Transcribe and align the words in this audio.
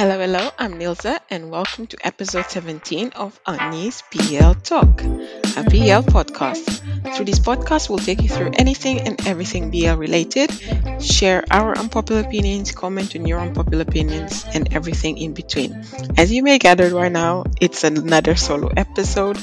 Hello, 0.00 0.18
hello, 0.18 0.48
I'm 0.58 0.78
Nilza, 0.78 1.20
and 1.28 1.50
welcome 1.50 1.86
to 1.88 1.98
episode 2.02 2.46
17 2.48 3.10
of 3.16 3.38
Unnies 3.44 4.00
BL 4.08 4.58
Talk, 4.62 5.02
a 5.02 5.62
BL 5.68 6.08
podcast. 6.08 6.80
Through 7.14 7.26
this 7.26 7.38
podcast, 7.38 7.90
we'll 7.90 7.98
take 7.98 8.22
you 8.22 8.30
through 8.30 8.52
anything 8.56 9.00
and 9.00 9.20
everything 9.26 9.70
BL 9.70 10.00
related, 10.00 10.50
share 11.02 11.44
our 11.50 11.76
unpopular 11.76 12.22
opinions, 12.22 12.72
comment 12.72 13.14
on 13.14 13.26
your 13.26 13.40
unpopular 13.40 13.82
opinions, 13.82 14.46
and 14.54 14.72
everything 14.72 15.18
in 15.18 15.34
between. 15.34 15.84
As 16.16 16.32
you 16.32 16.42
may 16.42 16.58
gather 16.58 16.88
right 16.94 17.12
now, 17.12 17.44
it's 17.60 17.84
another 17.84 18.36
solo 18.36 18.70
episode 18.74 19.36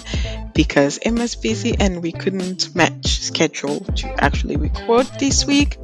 because 0.57 0.97
Emma's 1.03 1.35
busy 1.35 1.75
and 1.79 2.01
we 2.01 2.11
couldn't 2.11 2.75
match 2.75 3.19
schedule 3.19 3.81
to 3.81 4.07
actually 4.17 4.57
record 4.57 5.05
this 5.19 5.45
week 5.45 5.77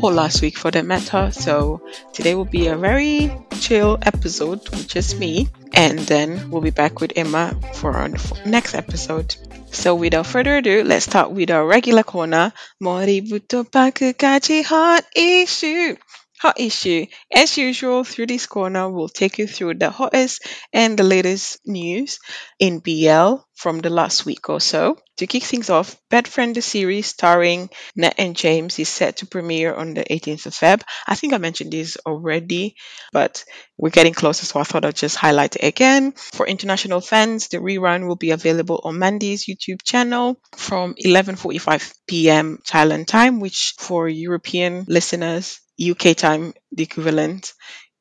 or 0.00 0.12
last 0.12 0.40
week 0.40 0.56
for 0.56 0.70
that 0.70 0.86
matter. 0.86 1.32
So 1.32 1.82
today 2.12 2.36
will 2.36 2.44
be 2.44 2.68
a 2.68 2.76
very 2.76 3.36
chill 3.58 3.98
episode 4.00 4.60
with 4.70 4.86
just 4.86 5.18
me, 5.18 5.48
and 5.74 5.98
then 5.98 6.52
we'll 6.52 6.62
be 6.62 6.70
back 6.70 7.00
with 7.00 7.14
Emma 7.16 7.58
for 7.74 7.96
our 7.96 8.08
next 8.46 8.74
episode. 8.74 9.34
So 9.72 9.96
without 9.96 10.26
further 10.26 10.58
ado, 10.58 10.84
let's 10.84 11.06
start 11.06 11.32
with 11.32 11.50
our 11.50 11.66
regular 11.66 12.04
corner, 12.04 12.52
Moributo 12.80 13.68
Pakukachi 13.68 14.64
Hot 14.64 15.04
Issue. 15.16 15.96
Hot 16.40 16.60
issue. 16.60 17.06
As 17.34 17.56
usual, 17.56 18.04
through 18.04 18.26
this 18.26 18.46
corner, 18.46 18.90
we'll 18.90 19.08
take 19.08 19.38
you 19.38 19.46
through 19.46 19.74
the 19.74 19.90
hottest 19.90 20.46
and 20.72 20.98
the 20.98 21.02
latest 21.02 21.58
news 21.66 22.18
in 22.58 22.78
BL 22.80 23.36
from 23.54 23.78
the 23.80 23.88
last 23.88 24.26
week 24.26 24.48
or 24.50 24.60
so. 24.60 24.98
To 25.16 25.26
kick 25.26 25.44
things 25.44 25.70
off, 25.70 25.96
Bad 26.10 26.28
Friend 26.28 26.54
the 26.54 26.60
series 26.60 27.06
starring 27.06 27.70
Nat 27.96 28.14
and 28.18 28.36
James 28.36 28.78
is 28.78 28.88
set 28.90 29.16
to 29.18 29.26
premiere 29.26 29.74
on 29.74 29.94
the 29.94 30.04
18th 30.10 30.44
of 30.44 30.52
Feb. 30.54 30.82
I 31.06 31.14
think 31.14 31.32
I 31.32 31.38
mentioned 31.38 31.72
this 31.72 31.96
already, 32.06 32.76
but 33.12 33.42
we're 33.78 33.88
getting 33.88 34.12
closer, 34.12 34.44
so 34.44 34.60
I 34.60 34.64
thought 34.64 34.84
I'd 34.84 34.94
just 34.94 35.16
highlight 35.16 35.56
it 35.56 35.64
again. 35.64 36.12
For 36.12 36.46
international 36.46 37.00
fans, 37.00 37.48
the 37.48 37.58
rerun 37.58 38.06
will 38.06 38.16
be 38.16 38.30
available 38.32 38.80
on 38.84 38.98
Mandy's 38.98 39.46
YouTube 39.46 39.82
channel 39.82 40.38
from 40.54 40.94
11:45 41.02 41.94
p.m. 42.06 42.58
Thailand 42.62 43.06
time, 43.06 43.40
which 43.40 43.74
for 43.78 44.06
European 44.06 44.84
listeners 44.86 45.60
UK 45.78 46.14
time, 46.14 46.54
the 46.72 46.84
equivalent 46.84 47.52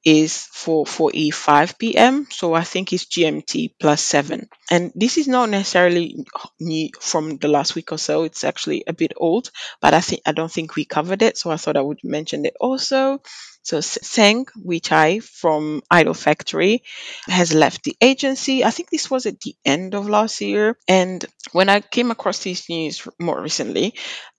is 0.05 0.47
4:45 0.53 1.79
p.m. 1.79 2.27
So 2.29 2.53
I 2.53 2.63
think 2.63 2.93
it's 2.93 3.05
GMT 3.05 3.73
plus 3.79 4.01
seven. 4.03 4.49
And 4.69 4.91
this 4.93 5.17
is 5.17 5.27
not 5.27 5.49
necessarily 5.49 6.25
new 6.59 6.89
from 7.01 7.37
the 7.37 7.47
last 7.47 7.73
week 7.75 7.91
or 7.91 7.97
so. 7.97 8.23
It's 8.23 8.43
actually 8.43 8.83
a 8.85 8.93
bit 8.93 9.13
old, 9.17 9.49
but 9.81 9.95
I 9.95 10.01
think 10.01 10.21
I 10.25 10.31
don't 10.31 10.51
think 10.51 10.75
we 10.75 10.85
covered 10.85 11.23
it. 11.23 11.37
So 11.37 11.49
I 11.49 11.57
thought 11.57 11.77
I 11.77 11.81
would 11.81 12.03
mention 12.03 12.45
it 12.45 12.55
also. 12.59 13.19
So 13.63 13.81
Seng 13.81 14.45
Wichai 14.63 15.23
from 15.23 15.81
Idol 15.89 16.13
Factory 16.13 16.83
has 17.27 17.51
left 17.51 17.83
the 17.83 17.95
agency. 17.99 18.63
I 18.63 18.69
think 18.69 18.91
this 18.91 19.09
was 19.09 19.25
at 19.25 19.39
the 19.39 19.55
end 19.65 19.95
of 19.95 20.07
last 20.07 20.39
year. 20.39 20.77
And 20.87 21.25
when 21.51 21.69
I 21.69 21.81
came 21.81 22.11
across 22.11 22.43
this 22.43 22.69
news 22.69 23.07
more 23.19 23.41
recently, 23.41 23.95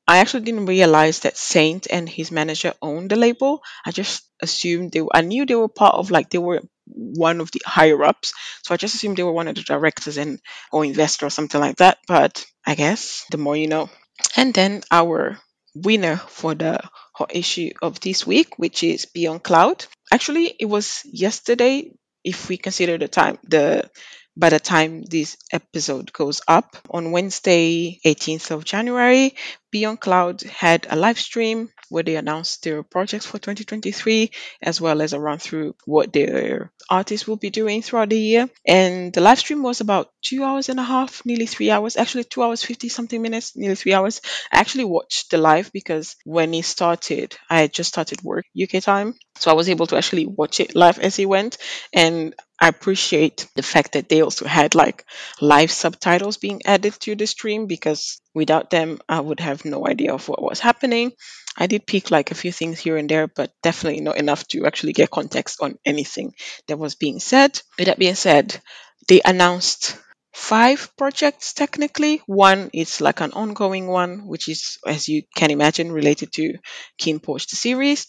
I 0.08 0.18
actually 0.18 0.44
didn't 0.44 0.66
realize 0.66 1.20
that 1.20 1.36
Saint 1.36 1.86
and 1.90 2.08
his 2.08 2.30
manager 2.30 2.74
owned 2.80 3.10
the 3.10 3.16
label. 3.16 3.62
I 3.84 3.90
just 3.90 4.22
assumed 4.40 4.92
they. 4.92 5.02
I 5.12 5.22
knew 5.22 5.46
they 5.46 5.56
were 5.56 5.68
part 5.68 5.96
of 5.96 6.10
like 6.10 6.30
they 6.30 6.38
were 6.38 6.62
one 6.86 7.40
of 7.40 7.50
the 7.50 7.62
higher 7.66 8.02
ups, 8.04 8.32
so 8.62 8.72
I 8.72 8.76
just 8.76 8.94
assumed 8.94 9.16
they 9.16 9.24
were 9.24 9.32
one 9.32 9.48
of 9.48 9.56
the 9.56 9.62
directors 9.62 10.16
and 10.16 10.40
or 10.70 10.84
investor 10.84 11.26
or 11.26 11.30
something 11.30 11.60
like 11.60 11.76
that. 11.76 11.98
But 12.06 12.46
I 12.64 12.74
guess 12.76 13.24
the 13.30 13.38
more 13.38 13.56
you 13.56 13.66
know. 13.66 13.90
And 14.36 14.54
then 14.54 14.82
our 14.90 15.38
winner 15.74 16.16
for 16.16 16.54
the 16.54 16.80
hot 17.12 17.34
issue 17.34 17.70
of 17.82 18.00
this 18.00 18.26
week, 18.26 18.58
which 18.58 18.82
is 18.82 19.06
Be 19.06 19.26
On 19.26 19.40
Cloud. 19.40 19.86
Actually, 20.12 20.54
it 20.58 20.66
was 20.66 21.02
yesterday 21.04 21.90
if 22.24 22.48
we 22.48 22.56
consider 22.56 22.98
the 22.98 23.08
time 23.08 23.38
the 23.44 23.90
by 24.36 24.50
the 24.50 24.60
time 24.60 25.02
this 25.02 25.38
episode 25.50 26.12
goes 26.12 26.42
up 26.46 26.76
on 26.90 27.10
Wednesday, 27.10 27.98
18th 28.04 28.50
of 28.50 28.64
January, 28.64 29.34
Be 29.76 29.84
On 29.84 29.98
Cloud 29.98 30.40
had 30.40 30.86
a 30.88 30.96
live 30.96 31.20
stream 31.20 31.70
where 31.90 32.02
they 32.02 32.16
announced 32.16 32.62
their 32.62 32.82
projects 32.82 33.26
for 33.26 33.38
2023, 33.38 34.30
as 34.62 34.80
well 34.80 35.02
as 35.02 35.12
a 35.12 35.20
run 35.20 35.38
through 35.38 35.74
what 35.84 36.14
their 36.14 36.72
artists 36.88 37.28
will 37.28 37.36
be 37.36 37.50
doing 37.50 37.82
throughout 37.82 38.08
the 38.08 38.18
year. 38.18 38.48
And 38.66 39.12
the 39.12 39.20
live 39.20 39.38
stream 39.38 39.62
was 39.62 39.82
about 39.82 40.08
two 40.22 40.42
hours 40.42 40.70
and 40.70 40.80
a 40.80 40.82
half, 40.82 41.20
nearly 41.26 41.44
three 41.44 41.70
hours, 41.70 41.98
actually 41.98 42.24
two 42.24 42.42
hours, 42.42 42.64
50 42.64 42.88
something 42.88 43.20
minutes, 43.20 43.54
nearly 43.54 43.74
three 43.74 43.92
hours. 43.92 44.22
I 44.50 44.60
actually 44.60 44.84
watched 44.84 45.30
the 45.30 45.36
live 45.36 45.70
because 45.74 46.16
when 46.24 46.54
it 46.54 46.64
started, 46.64 47.36
I 47.50 47.60
had 47.60 47.74
just 47.74 47.90
started 47.90 48.22
work 48.22 48.46
UK 48.58 48.82
time. 48.82 49.12
So 49.38 49.50
I 49.50 49.54
was 49.54 49.68
able 49.68 49.88
to 49.88 49.98
actually 49.98 50.24
watch 50.24 50.58
it 50.58 50.74
live 50.74 50.98
as 50.98 51.18
it 51.18 51.28
went. 51.28 51.58
And 51.92 52.34
I 52.58 52.68
appreciate 52.68 53.46
the 53.54 53.62
fact 53.62 53.92
that 53.92 54.08
they 54.08 54.22
also 54.22 54.46
had 54.46 54.74
like 54.74 55.04
live 55.42 55.70
subtitles 55.70 56.38
being 56.38 56.62
added 56.64 56.94
to 57.00 57.14
the 57.14 57.26
stream 57.26 57.66
because 57.66 58.22
without 58.36 58.68
them, 58.68 58.98
I 59.08 59.18
would 59.18 59.40
have 59.40 59.64
no 59.64 59.88
idea 59.88 60.12
of 60.12 60.28
what 60.28 60.42
was 60.42 60.60
happening. 60.60 61.12
I 61.56 61.66
did 61.66 61.86
pick 61.86 62.10
like 62.10 62.30
a 62.30 62.34
few 62.42 62.52
things 62.52 62.78
here 62.78 62.98
and 62.98 63.08
there, 63.08 63.26
but 63.26 63.50
definitely 63.62 64.02
not 64.02 64.18
enough 64.18 64.46
to 64.48 64.66
actually 64.66 64.92
get 64.92 65.10
context 65.10 65.58
on 65.62 65.78
anything 65.86 66.34
that 66.68 66.78
was 66.78 66.96
being 66.96 67.18
said. 67.18 67.58
With 67.78 67.86
that 67.86 67.98
being 67.98 68.14
said, 68.14 68.60
they 69.08 69.22
announced 69.24 69.96
five 70.34 70.94
projects 70.98 71.54
technically. 71.54 72.20
One 72.26 72.68
is 72.74 73.00
like 73.00 73.22
an 73.22 73.32
ongoing 73.32 73.86
one, 73.86 74.26
which 74.26 74.48
is, 74.48 74.76
as 74.86 75.08
you 75.08 75.22
can 75.34 75.50
imagine, 75.50 75.90
related 75.90 76.34
to 76.34 76.58
KinnPorsche 77.00 77.48
the 77.48 77.56
series. 77.56 78.06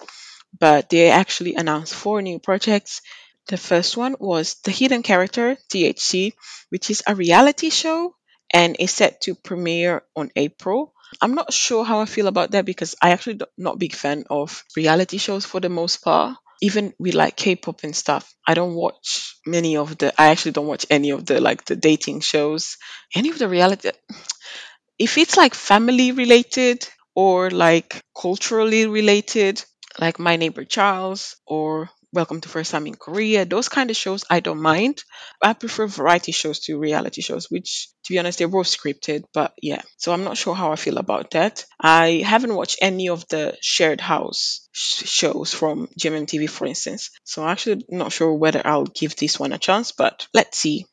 But 0.59 0.90
they 0.90 1.09
actually 1.09 1.56
announced 1.56 1.96
four 1.96 2.22
new 2.22 2.40
projects 2.40 3.02
the 3.48 3.58
first 3.58 3.96
one 3.96 4.18
was 4.20 4.56
The 4.66 4.72
Hidden 4.72 5.04
Character, 5.04 5.56
THC, 5.70 6.34
which 6.70 6.90
is 6.90 7.02
a 7.08 7.16
reality 7.16 7.70
show 7.70 8.14
and 8.53 8.75
is 8.80 8.91
set 8.91 9.22
to 9.22 9.35
premiere 9.35 10.03
on 10.16 10.31
April. 10.35 10.94
I'm 11.22 11.35
not 11.35 11.53
sure 11.53 11.85
how 11.85 12.00
I 12.00 12.06
feel 12.06 12.28
about 12.28 12.52
that 12.52 12.66
because 12.66 12.96
I 13.02 13.12
actually 13.12 13.40
don't, 13.58 13.80
big 13.80 13.94
fan 13.94 14.25
of 14.30 14.63
reality 14.75 15.18
shows 15.18 15.46
for 15.46 15.59
the 15.59 15.69
most 15.69 15.97
part. 15.97 16.38
Even 16.62 16.94
with 16.97 17.13
like 17.13 17.35
K-pop 17.38 17.84
and 17.84 17.96
stuff, 17.96 18.34
I 18.46 18.56
don't 18.56 18.74
watch 18.74 19.35
many 19.46 19.78
of 19.78 19.96
the. 19.97 20.12
I 20.19 20.30
actually 20.30 20.53
don't 20.53 20.66
watch 20.66 20.88
any 20.90 21.12
of 21.12 21.24
the 21.24 21.40
like 21.40 21.66
the 21.66 21.75
dating 21.75 22.22
shows, 22.22 22.78
any 23.16 23.30
of 23.30 23.38
the 23.38 23.47
reality. 23.47 23.91
If 25.00 25.18
it's 25.18 25.38
like 25.38 25.53
family 25.56 26.12
related 26.12 26.88
or 27.16 27.50
like 27.52 28.02
culturally 28.19 28.85
related, 28.88 29.64
like 30.00 30.19
My 30.19 30.35
Neighbor 30.35 30.66
Charles 30.66 31.35
or 31.46 31.90
Welcome 32.14 32.41
to 32.41 32.50
First 32.50 32.72
Time 32.72 32.88
in 32.88 32.96
Korea, 32.96 33.46
those 33.46 33.69
kind 33.69 33.90
of 33.90 33.96
shows 33.97 34.24
I 34.29 34.40
don't 34.40 34.62
mind. 34.62 35.03
I 35.44 35.53
prefer 35.53 35.88
variety 35.88 36.31
shows 36.31 36.59
to 36.62 36.78
reality 36.79 37.22
shows, 37.22 37.50
which 37.52 37.90
to 38.07 38.13
be 38.13 38.19
honest, 38.19 38.40
they're 38.40 38.47
both 38.47 38.68
scripted, 38.68 39.25
but 39.34 39.53
yeah. 39.62 39.81
So 39.97 40.13
I'm 40.13 40.23
not 40.23 40.38
sure 40.38 40.56
how 40.56 40.72
I 40.72 40.78
feel 40.78 40.97
about 40.97 41.31
that. 41.31 41.66
I 41.79 42.23
haven't 42.25 42.56
watched 42.56 42.79
any 42.81 43.09
of 43.09 43.28
the 43.28 43.57
shared 43.62 44.00
house 44.00 44.68
sh- 44.72 45.03
shows 45.06 45.53
from 45.53 45.90
GMMTV, 46.00 46.47
for 46.50 46.66
instance. 46.66 47.12
So 47.25 47.44
I'm 47.44 47.50
actually 47.50 47.85
not 47.90 48.13
sure 48.13 48.34
whether 48.34 48.62
I'll 48.66 48.85
give 48.85 49.16
this 49.17 49.40
one 49.40 49.51
a 49.53 49.57
chance, 49.57 49.91
but 49.91 50.28
let's 50.34 50.57
see. 50.57 50.85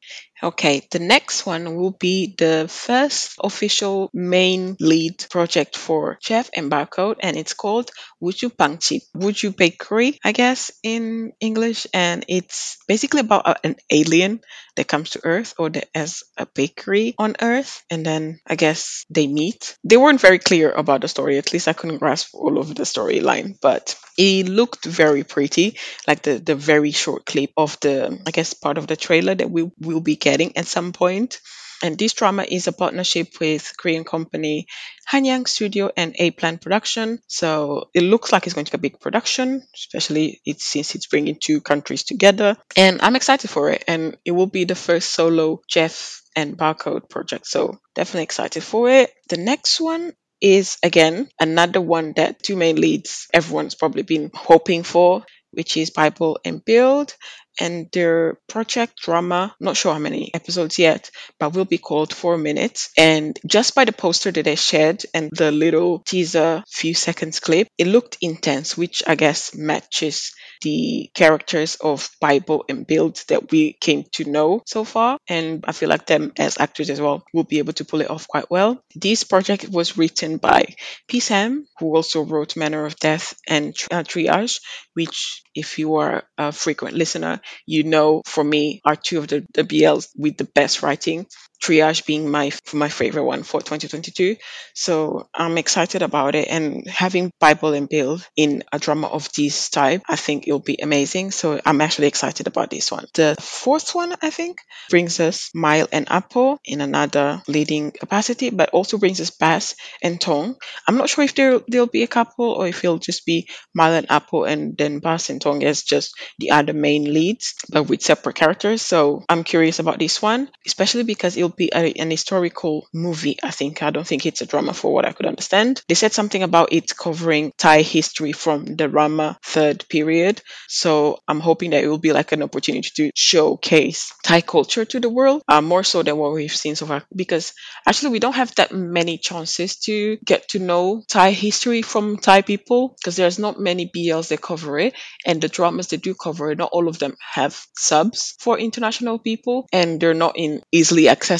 Okay, 0.43 0.87
the 0.91 0.99
next 0.99 1.47
one 1.47 1.77
will 1.77 1.93
be 1.93 2.35
the 2.37 2.67
first 2.69 3.37
official 3.43 4.11
main 4.13 4.77
lead 4.81 5.25
project 5.31 5.79
for 5.79 6.19
Jeff 6.21 6.51
and 6.55 6.71
Barcode, 6.71 7.17
and 7.21 7.37
it's 7.37 7.55
called 7.55 7.91
Wuju 8.21 8.51
Pangchip, 8.51 9.03
Wuju 9.17 9.57
Bakery, 9.57 10.19
I 10.25 10.33
guess, 10.33 10.73
in 10.83 11.33
English. 11.41 11.87
And 11.95 12.25
it's 12.29 12.79
basically 12.89 13.21
about 13.21 13.65
an 13.65 13.77
alien 13.91 14.41
that 14.77 14.89
comes 14.89 15.11
to 15.11 15.21
Earth 15.23 15.55
or 15.57 15.71
that 15.71 15.89
has 15.95 16.25
a 16.37 16.47
bakery 16.47 17.15
on 17.17 17.37
Earth, 17.41 17.85
and 17.89 18.05
then 18.05 18.41
I 18.47 18.57
guess 18.57 19.07
they 19.09 19.29
meet. 19.29 19.77
They 19.85 19.97
weren't 19.97 20.21
very 20.21 20.41
clear 20.41 20.73
about 20.73 21.03
the 21.03 21.09
story, 21.09 21.39
at 21.39 21.53
least 21.53 21.69
I 21.69 21.75
couldn't 21.75 21.99
grasp 21.99 22.35
all 22.35 22.59
of 22.59 22.75
the 22.75 22.83
storyline, 22.83 23.57
but 23.63 23.97
it 24.17 24.49
looked 24.49 24.85
very 24.85 25.25
pretty, 25.25 25.79
like 26.07 26.23
the, 26.23 26.39
the 26.39 26.55
very 26.55 26.93
short 26.93 27.27
clip 27.27 27.51
of 27.57 27.79
the, 27.81 28.19
I 28.27 28.31
guess, 28.31 28.55
part 28.55 28.79
of 28.79 28.87
the 28.87 28.97
trailer 28.97 29.35
that 29.35 29.51
we 29.51 29.71
will 29.79 30.01
be 30.01 30.17
getting 30.17 30.57
at 30.57 30.67
some 30.67 30.93
point. 30.93 31.41
And 31.83 31.99
this 31.99 32.15
drama 32.15 32.47
is 32.49 32.67
a 32.67 32.73
partnership 32.73 33.41
with 33.41 33.75
Korean 33.77 34.05
company 34.05 34.69
Hanyang 35.11 35.47
Studio 35.47 35.91
and 35.97 36.15
A 36.19 36.31
Plan 36.31 36.57
Production. 36.57 37.19
So 37.27 37.91
it 37.93 38.03
looks 38.03 38.33
like 38.33 38.47
it's 38.47 38.55
going 38.55 38.65
to 38.65 38.73
be 38.73 38.77
a 38.77 38.91
big 38.91 39.01
production, 39.01 39.63
especially 39.75 40.41
it, 40.47 40.61
since 40.61 40.95
it's 40.95 41.07
bringing 41.07 41.37
two 41.39 41.61
countries 41.61 42.05
together. 42.05 42.57
And 42.75 43.03
I'm 43.03 43.17
excited 43.17 43.51
for 43.51 43.71
it. 43.71 43.85
And 43.87 44.17
it 44.25 44.31
will 44.31 44.47
be 44.47 44.65
the 44.65 44.75
first 44.75 45.11
solo 45.11 45.61
Jeff 45.69 46.23
and 46.35 46.57
Barcode 46.57 47.11
project. 47.11 47.47
So 47.47 47.79
definitely 47.95 48.25
excited 48.25 48.63
for 48.63 48.89
it. 48.89 49.11
The 49.29 49.37
next 49.37 49.81
one 49.81 50.13
is 50.45 50.77
again 50.83 51.29
another 51.41 51.81
one 51.81 52.13
that 52.17 52.43
two 52.43 52.57
main 52.57 52.77
leads 52.77 53.27
everyone's 53.35 53.75
probably 53.75 54.03
been 54.03 54.31
hoping 54.35 54.83
for, 54.85 55.25
which 55.53 55.77
is 55.77 55.91
Bible 55.91 56.39
and 56.45 56.65
Build. 56.65 57.15
And 57.61 57.89
their 57.93 58.39
project 58.49 58.97
drama, 59.01 59.55
not 59.61 59.77
sure 59.77 59.93
how 59.93 59.99
many 59.99 60.33
episodes 60.35 60.79
yet, 60.79 61.11
but 61.39 61.55
will 61.55 61.65
be 61.65 61.79
called 61.79 62.13
Four 62.13 62.39
Minutes. 62.39 62.91
And 62.99 63.39
just 63.47 63.75
by 63.75 63.85
the 63.85 63.93
poster 63.93 64.31
that 64.31 64.45
they 64.45 64.57
shared 64.57 65.03
and 65.15 65.31
the 65.33 65.51
little 65.51 66.01
teaser 66.01 66.63
few 66.69 66.95
seconds 66.95 67.41
clip, 67.41 67.69
it 67.79 67.87
looked 67.87 68.19
intense, 68.21 68.77
which 68.77 69.03
I 69.07 69.15
guess 69.15 69.55
matches 69.55 70.33
the 70.63 71.11
characters 71.15 71.77
of 71.77 72.09
Bible 72.21 72.65
and 72.69 72.87
Build 72.87 73.23
that 73.29 73.51
we 73.51 73.75
came 73.75 74.05
to 74.13 74.25
know 74.25 74.63
so 74.67 74.85
far. 74.85 75.19
And 75.29 75.65
I 75.67 75.73
feel 75.73 75.89
like 75.89 76.07
them 76.07 76.33
as 76.39 76.59
actors 76.59 76.91
as 76.91 77.01
well 77.01 77.23
will 77.33 77.45
be 77.45 77.59
able 77.59 77.75
to 77.75 77.85
pull 77.85 78.01
it 78.01 78.11
off 78.11 78.27
quite 78.27 78.51
well. 78.51 78.81
This 78.95 79.25
project 79.25 79.69
was 79.69 79.97
written 79.97 80.39
by 80.39 80.75
P. 81.09 81.21
Sam, 81.21 81.67
who 81.79 81.95
also 81.95 82.23
wrote 82.23 82.57
Manner 82.57 82.87
of 82.87 82.97
Death 82.97 83.35
and 83.47 83.75
uh, 83.91 84.03
Triage, 84.03 84.61
which, 84.95 85.43
if 85.55 85.79
you 85.79 85.97
are 85.97 86.25
a 86.39 86.53
frequent 86.53 86.97
listener, 86.97 87.41
you 87.67 87.85
know 87.85 88.23
for 88.27 88.43
me 88.45 88.81
are 88.85 88.97
two 88.97 89.19
of 89.19 89.29
the, 89.29 89.47
the 89.55 89.65
BLs 89.65 90.09
with 90.17 90.37
the 90.37 90.45
best 90.45 90.83
writing. 90.83 91.27
Triage 91.63 92.07
being 92.07 92.31
my 92.31 92.53
my 92.73 92.89
favorite 92.89 93.25
one 93.25 93.43
for 93.43 93.61
2022. 93.63 94.37
So 94.75 95.29
I'm 95.35 95.57
excited 95.59 96.03
about 96.03 96.35
it 96.35 96.49
and 96.49 96.87
having 96.87 97.33
Bible 97.41 97.73
and 97.73 97.89
Build 97.89 98.27
in 98.37 98.65
a 98.73 98.79
drama 98.79 99.07
of 99.07 99.31
this 99.33 99.71
type, 99.71 100.03
I 100.09 100.17
think 100.17 100.47
it'll 100.47 100.59
be 100.59 100.79
amazing. 100.83 101.31
So 101.31 101.61
I'm 101.65 101.81
actually 101.81 102.09
excited 102.09 102.47
about 102.47 102.71
this 102.71 102.91
one. 102.91 103.07
The 103.15 103.37
fourth 103.41 103.95
one, 103.95 104.15
I 104.21 104.31
think, 104.31 104.59
brings 104.91 105.21
us 105.21 105.51
Mile 105.55 105.89
and 105.93 106.11
Apple 106.11 106.59
in 106.65 106.81
another 106.81 107.43
leading 107.49 107.93
capacity, 107.93 108.51
but 108.51 108.71
also 108.71 108.99
brings 108.99 109.21
us 109.21 109.31
Bass 109.31 109.75
and 110.03 110.21
Tong. 110.21 110.57
I'm 110.87 110.97
not 110.97 111.09
sure 111.09 111.25
if 111.25 111.35
there 111.35 111.61
there'll 111.69 111.87
be 111.87 112.03
a 112.03 112.09
couple 112.09 112.51
or 112.51 112.67
if 112.67 112.85
it'll 112.85 112.99
just 112.99 113.25
be 113.27 113.49
Mile 113.75 113.95
and 113.95 114.11
Apple 114.11 114.45
and 114.45 114.77
then 114.77 114.99
Bass 114.99 115.31
and 115.31 115.41
Tong 115.41 115.63
as 115.65 115.83
just 115.83 116.15
the 116.39 116.51
other 116.51 116.73
main 116.73 117.13
leads, 117.13 117.55
but 117.71 117.85
with 117.85 118.03
separate 118.03 118.37
characters. 118.37 118.83
So 118.83 119.25
I'm 119.29 119.45
curious 119.45 119.79
about 119.79 119.99
this 119.99 120.21
one, 120.21 120.51
especially 120.67 121.05
because 121.05 121.37
it'll 121.45 121.57
be 121.57 121.71
a, 121.75 121.93
an 121.95 122.11
historical 122.11 122.87
movie. 122.93 123.37
I 123.43 123.51
think 123.51 123.83
I 123.83 123.91
don't 123.91 124.07
think 124.07 124.25
it's 124.27 124.41
a 124.41 124.47
drama 124.47 124.73
for 124.73 124.93
what 124.93 125.05
I 125.05 125.13
could 125.13 125.27
understand. 125.27 125.83
They 125.89 125.95
said 125.95 126.13
something 126.13 126.43
about 126.43 126.73
it 126.73 126.97
covering 126.97 127.53
Thai 127.59 127.83
history 127.83 128.33
from 128.33 128.65
the 128.77 128.89
Rama 128.89 129.39
third 129.43 129.85
period. 129.89 130.41
So 130.69 131.19
I'm 131.29 131.41
hoping 131.41 131.71
that 131.71 131.85
it 131.85 131.89
will 131.89 131.99
be 131.99 132.13
like 132.13 132.33
an 132.33 132.43
opportunity 132.43 132.91
to 132.97 133.11
showcase 133.15 134.13
Thai 134.25 134.41
culture 134.41 134.85
to 134.85 135.01
the 135.01 135.11
world, 135.11 135.43
uh, 135.49 135.61
more 135.61 135.85
so 135.85 136.03
than 136.03 136.17
what 136.17 136.33
we've 136.33 136.55
seen 136.55 136.77
so 136.77 136.87
far. 136.87 137.03
Because 137.15 137.53
actually, 137.87 138.13
we 138.13 138.19
don't 138.21 138.35
have 138.35 138.55
that 138.55 138.73
many 138.73 139.19
chances 139.19 139.77
to 139.81 140.17
get 140.25 140.49
to 140.51 140.59
know 140.59 141.03
Thai 141.09 141.33
history 141.33 141.83
from 141.83 142.17
Thai 142.17 142.43
people 142.43 142.95
because 142.99 143.17
there's 143.17 143.39
not 143.39 143.61
many 143.61 143.91
BLs 143.95 144.29
that 144.29 144.41
cover 144.41 144.79
it, 144.79 144.95
and 145.27 145.41
the 145.41 145.49
dramas 145.49 145.89
that 145.89 146.03
do 146.03 146.15
cover 146.15 146.51
it, 146.53 146.59
not 146.59 146.71
all 146.73 146.89
of 146.89 146.99
them 146.99 147.15
have 147.35 147.61
subs 147.77 148.35
for 148.41 148.59
international 148.59 149.19
people, 149.19 149.67
and 149.73 150.01
they're 150.01 150.15
not 150.15 150.39
in 150.39 150.63
easily 150.73 151.09
accessible 151.09 151.34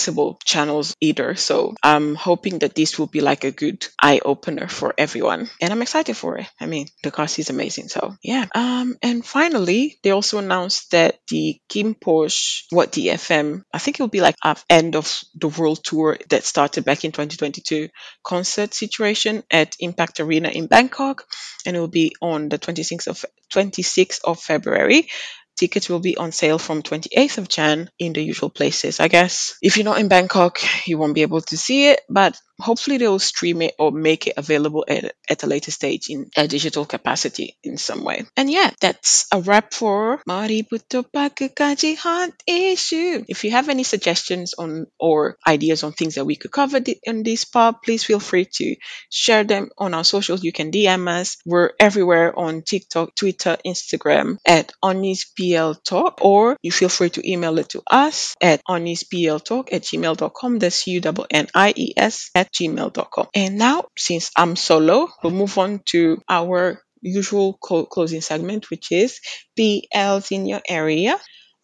channels 0.45 0.95
either. 1.01 1.35
So 1.35 1.75
I'm 1.83 2.15
hoping 2.15 2.61
that 2.61 2.75
this 2.75 2.99
will 2.99 3.07
be 3.07 3.21
like 3.21 3.45
a 3.45 3.51
good 3.51 3.87
eye 4.01 4.21
opener 4.25 4.69
for 4.69 4.95
everyone, 4.99 5.49
and 5.61 5.73
I'm 5.73 5.83
excited 5.83 6.17
for 6.17 6.39
it. 6.39 6.47
I 6.61 6.67
mean, 6.67 6.89
the 7.03 7.11
cast 7.11 7.39
is 7.39 7.51
amazing. 7.51 7.89
So 7.89 8.15
yeah. 8.23 8.47
Um, 8.55 8.97
and 9.03 9.25
finally, 9.25 9.99
they 10.03 10.11
also 10.11 10.39
announced 10.39 10.91
that 10.93 11.19
the 11.29 11.61
KinnPorsche 11.69 12.65
What 12.71 12.93
the 12.93 13.09
FM, 13.09 13.63
I 13.73 13.79
think 13.79 13.99
it 13.99 14.03
will 14.03 14.09
be 14.09 14.21
like 14.21 14.37
a 14.45 14.57
end 14.71 14.97
of 14.97 15.23
the 15.35 15.49
world 15.49 15.83
tour 15.85 16.19
that 16.31 16.45
started 16.45 16.85
back 16.85 17.05
in 17.05 17.13
2022 17.13 17.89
concert 18.23 18.75
situation 18.75 19.43
at 19.51 19.77
Impact 19.81 20.21
Arena 20.21 20.49
in 20.49 20.67
Bangkok, 20.67 21.25
and 21.67 21.77
it 21.77 21.81
will 21.81 21.89
be 21.89 22.15
on 22.21 22.49
the 22.49 22.59
26th 22.59 23.07
of 23.09 23.25
26th 23.53 24.21
of 24.25 24.41
February. 24.41 25.09
Tickets 25.57 25.89
will 25.89 26.01
be 26.01 26.17
on 26.17 26.33
sale 26.33 26.59
from 26.59 26.83
28th 26.83 27.39
of 27.39 27.49
Jan 27.49 27.91
in 27.99 28.13
the 28.13 28.23
usual 28.23 28.51
places. 28.51 29.01
I 29.01 29.09
guess 29.09 29.57
if 29.63 29.77
you're 29.77 29.85
not 29.85 29.99
in 29.99 30.09
Bangkok, 30.09 30.59
you 30.87 30.99
won't 30.99 31.15
be 31.15 31.23
able 31.23 31.41
to 31.43 31.57
see 31.57 31.89
it, 31.89 32.01
but 32.09 32.37
hopefully 32.61 32.99
they'll 32.99 33.19
stream 33.19 33.63
it 33.63 33.75
or 33.79 33.91
make 33.91 34.27
it 34.27 34.35
available 34.37 34.85
at, 34.89 35.15
at 35.29 35.43
a 35.43 35.47
later 35.47 35.71
stage 35.71 36.09
in 36.09 36.31
a 36.37 36.47
digital 36.47 36.85
capacity 36.85 37.57
in 37.63 37.77
some 37.77 38.05
way. 38.05 38.25
And 38.37 38.51
yeah, 38.51 38.71
that's 38.81 39.27
a 39.33 39.41
wrap 39.41 39.73
for 39.73 40.21
Mari 40.27 40.63
Puto 40.63 41.03
Pagkaji 41.03 41.97
Hot 41.99 42.31
Issue. 42.47 43.25
If 43.29 43.45
you 43.45 43.51
have 43.51 43.69
any 43.69 43.83
suggestions 43.83 44.55
on 44.55 44.87
or 44.99 45.37
ideas 45.47 45.83
on 45.83 45.93
things 45.93 46.15
that 46.15 46.25
we 46.25 46.37
could 46.37 46.53
cover 46.53 46.81
in 47.03 47.23
this 47.23 47.45
part, 47.45 47.83
please 47.83 48.05
feel 48.05 48.21
free 48.21 48.47
to 48.55 48.77
share 49.11 49.45
them 49.45 49.71
on 49.79 49.95
our 49.95 50.05
socials. 50.05 50.45
You 50.45 50.53
can 50.53 50.71
DM 50.71 51.09
us. 51.09 51.37
We're 51.45 51.71
everywhere 51.79 52.39
on 52.39 52.63
TikTok, 52.63 53.15
Twitter, 53.15 53.57
Instagram 53.67 54.39
at 54.47 54.73
UnniesBL 54.83 55.83
Talk, 55.85 56.19
or 56.23 56.57
you 56.63 56.73
feel 56.73 56.89
free 56.89 57.11
to 57.11 57.31
email 57.31 57.59
it 57.59 57.71
to 57.71 57.83
us 57.91 58.35
at 58.41 58.63
UnniesBLTalk 58.69 59.73
at 59.73 59.83
gmail.com. 59.83 60.59
That's 60.59 60.87
U-N-N-I-E-S 60.87 62.31
at 62.45 62.53
gmail.com. 62.53 63.27
And 63.35 63.59
now, 63.59 63.85
since 63.97 64.31
I'm 64.37 64.57
solo, 64.57 65.09
we'll 65.23 65.33
move 65.33 65.57
on 65.59 65.81
to 65.87 66.23
our 66.29 66.83
usual 67.01 67.59
co- 67.63 67.87
closing 67.87 68.21
segment, 68.21 68.71
which 68.71 68.91
is 68.93 69.21
BLs 69.59 70.33
in 70.33 70.47
your 70.47 70.63
area. 70.69 71.19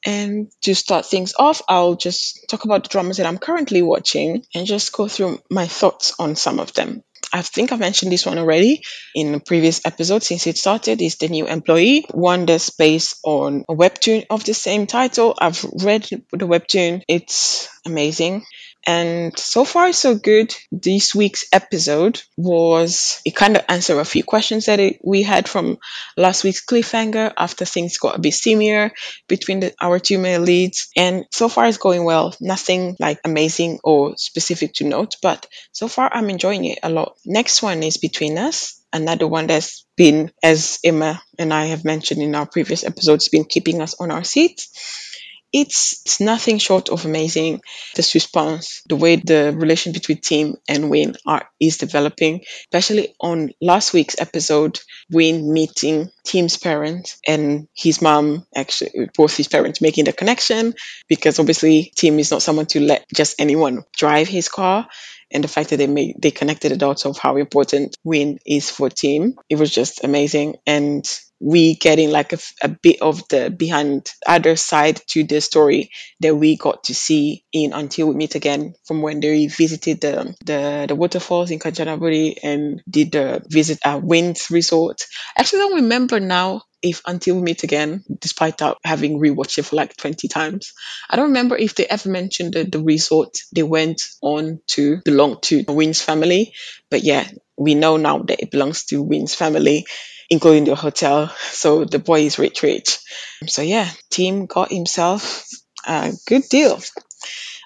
And 0.06 0.50
to 0.62 0.74
start 0.74 1.04
things 1.04 1.34
off, 1.38 1.60
I'll 1.68 1.94
just 1.94 2.46
talk 2.48 2.64
about 2.64 2.84
the 2.84 2.88
dramas 2.88 3.18
that 3.18 3.26
I'm 3.26 3.38
currently 3.38 3.82
watching 3.82 4.44
and 4.54 4.66
just 4.66 4.92
go 4.92 5.08
through 5.08 5.40
my 5.50 5.66
thoughts 5.66 6.14
on 6.18 6.36
some 6.36 6.58
of 6.58 6.72
them. 6.72 7.02
I 7.32 7.42
think 7.42 7.70
I've 7.70 7.78
mentioned 7.78 8.10
this 8.10 8.26
one 8.26 8.38
already 8.38 8.82
in 9.14 9.34
a 9.34 9.40
previous 9.40 9.84
episode 9.84 10.22
since 10.22 10.46
it 10.46 10.56
started. 10.56 11.00
Is 11.00 11.16
the 11.16 11.28
new 11.28 11.46
employee 11.46 12.06
one 12.10 12.46
that's 12.46 12.70
based 12.70 13.18
on 13.24 13.64
a 13.68 13.74
webtoon 13.74 14.26
of 14.30 14.42
the 14.42 14.54
same 14.54 14.86
title. 14.86 15.34
I've 15.38 15.62
read 15.64 16.04
the 16.04 16.46
webtoon, 16.48 17.02
it's 17.06 17.68
amazing. 17.86 18.44
And 18.90 19.38
so 19.38 19.64
far, 19.64 19.92
so 19.92 20.16
good. 20.16 20.52
This 20.72 21.14
week's 21.14 21.44
episode 21.52 22.20
was, 22.36 23.20
it 23.24 23.36
kind 23.36 23.56
of 23.56 23.64
answered 23.68 23.98
a 23.98 24.04
few 24.04 24.24
questions 24.24 24.66
that 24.66 24.80
it, 24.80 25.00
we 25.04 25.22
had 25.22 25.48
from 25.48 25.78
last 26.16 26.42
week's 26.42 26.64
cliffhanger 26.64 27.32
after 27.36 27.64
things 27.64 27.98
got 27.98 28.16
a 28.16 28.20
bit 28.20 28.32
steamier 28.32 28.90
between 29.28 29.60
the, 29.60 29.72
our 29.80 30.00
two 30.00 30.18
male 30.18 30.40
leads. 30.40 30.88
And 30.96 31.24
so 31.30 31.48
far, 31.48 31.66
it's 31.66 31.78
going 31.78 32.02
well. 32.02 32.34
Nothing 32.40 32.96
like 32.98 33.20
amazing 33.24 33.78
or 33.84 34.16
specific 34.16 34.74
to 34.74 34.84
note, 34.84 35.14
but 35.22 35.46
so 35.70 35.86
far, 35.86 36.10
I'm 36.12 36.28
enjoying 36.28 36.64
it 36.64 36.80
a 36.82 36.90
lot. 36.90 37.16
Next 37.24 37.62
one 37.62 37.84
is 37.84 37.96
Between 37.96 38.38
Us 38.38 38.80
another 38.92 39.28
one 39.28 39.46
that's 39.46 39.86
been, 39.96 40.32
as 40.42 40.80
Emma 40.84 41.22
and 41.38 41.54
I 41.54 41.66
have 41.66 41.84
mentioned 41.84 42.22
in 42.22 42.34
our 42.34 42.46
previous 42.46 42.82
episodes, 42.82 43.28
been 43.28 43.44
keeping 43.44 43.80
us 43.80 43.94
on 44.00 44.10
our 44.10 44.24
seats. 44.24 45.09
It's, 45.52 46.02
it's 46.04 46.20
nothing 46.20 46.58
short 46.58 46.90
of 46.90 47.04
amazing. 47.04 47.60
The 47.96 48.02
suspense, 48.02 48.82
the 48.88 48.96
way 48.96 49.16
the 49.16 49.52
relation 49.56 49.92
between 49.92 50.20
Team 50.20 50.54
and 50.68 50.90
Win 50.90 51.16
are 51.26 51.48
is 51.58 51.78
developing, 51.78 52.42
especially 52.72 53.14
on 53.20 53.50
last 53.60 53.92
week's 53.92 54.20
episode, 54.20 54.78
Win 55.10 55.52
meeting 55.52 56.10
Team's 56.24 56.56
parents 56.56 57.18
and 57.26 57.66
his 57.74 58.00
mom, 58.00 58.46
actually 58.54 59.08
both 59.16 59.36
his 59.36 59.48
parents 59.48 59.80
making 59.80 60.04
the 60.04 60.12
connection 60.12 60.74
because 61.08 61.38
obviously 61.40 61.92
Tim 61.96 62.18
is 62.18 62.30
not 62.30 62.42
someone 62.42 62.66
to 62.66 62.80
let 62.80 63.06
just 63.14 63.40
anyone 63.40 63.82
drive 63.96 64.28
his 64.28 64.48
car 64.48 64.86
and 65.32 65.44
the 65.44 65.48
fact 65.48 65.70
that 65.70 65.76
they 65.76 65.86
made 65.86 66.16
they 66.20 66.30
connected 66.30 66.72
the 66.72 66.76
dots 66.76 67.06
of 67.06 67.18
how 67.18 67.36
important 67.36 67.96
Win 68.04 68.38
is 68.46 68.70
for 68.70 68.88
team 68.88 69.34
It 69.48 69.56
was 69.56 69.70
just 69.72 70.04
amazing 70.04 70.56
and 70.66 71.04
we 71.40 71.74
getting 71.74 72.10
like 72.10 72.34
a, 72.34 72.38
a, 72.62 72.68
bit 72.68 73.00
of 73.00 73.26
the 73.28 73.50
behind 73.50 74.12
other 74.26 74.56
side 74.56 75.00
to 75.08 75.24
the 75.24 75.40
story 75.40 75.90
that 76.20 76.36
we 76.36 76.56
got 76.56 76.84
to 76.84 76.94
see 76.94 77.44
in 77.50 77.72
until 77.72 78.08
we 78.08 78.14
meet 78.14 78.34
again 78.34 78.74
from 78.84 79.00
when 79.00 79.20
they 79.20 79.46
visited 79.46 80.02
the 80.02 80.36
the, 80.44 80.84
the 80.86 80.94
waterfalls 80.94 81.50
in 81.50 81.58
Kanchanaburi 81.58 82.36
and 82.42 82.82
did 82.88 83.12
the 83.12 83.42
visit 83.48 83.78
at 83.84 84.02
Winds 84.02 84.50
Resort. 84.50 85.02
Actually, 85.36 85.60
I 85.60 85.62
don't 85.62 85.74
remember 85.76 86.20
now 86.20 86.62
if 86.82 87.02
until 87.06 87.36
we 87.36 87.42
meet 87.42 87.62
again, 87.62 88.04
despite 88.20 88.60
having 88.84 89.18
rewatched 89.18 89.58
it 89.58 89.64
for 89.64 89.76
like 89.76 89.96
20 89.96 90.28
times. 90.28 90.72
I 91.08 91.16
don't 91.16 91.28
remember 91.28 91.56
if 91.56 91.74
they 91.74 91.86
ever 91.86 92.08
mentioned 92.08 92.54
that 92.54 92.72
the 92.72 92.82
resort 92.82 93.36
they 93.54 93.62
went 93.62 94.02
on 94.22 94.60
to 94.68 95.00
belong 95.04 95.40
to 95.42 95.62
the 95.62 95.72
Win's 95.72 96.00
family. 96.00 96.54
But 96.90 97.02
yeah, 97.02 97.28
we 97.56 97.74
know 97.74 97.96
now 97.96 98.18
that 98.18 98.42
it 98.42 98.50
belongs 98.50 98.84
to 98.86 99.02
Win's 99.02 99.34
family 99.34 99.86
including 100.30 100.64
the 100.64 100.74
hotel. 100.74 101.28
So 101.50 101.84
the 101.84 101.98
boy 101.98 102.22
is 102.22 102.38
rich, 102.38 102.62
rich. 102.62 102.98
So 103.46 103.62
yeah, 103.62 103.90
Team 104.10 104.46
got 104.46 104.70
himself 104.70 105.46
a 105.86 106.12
good 106.26 106.44
deal 106.50 106.80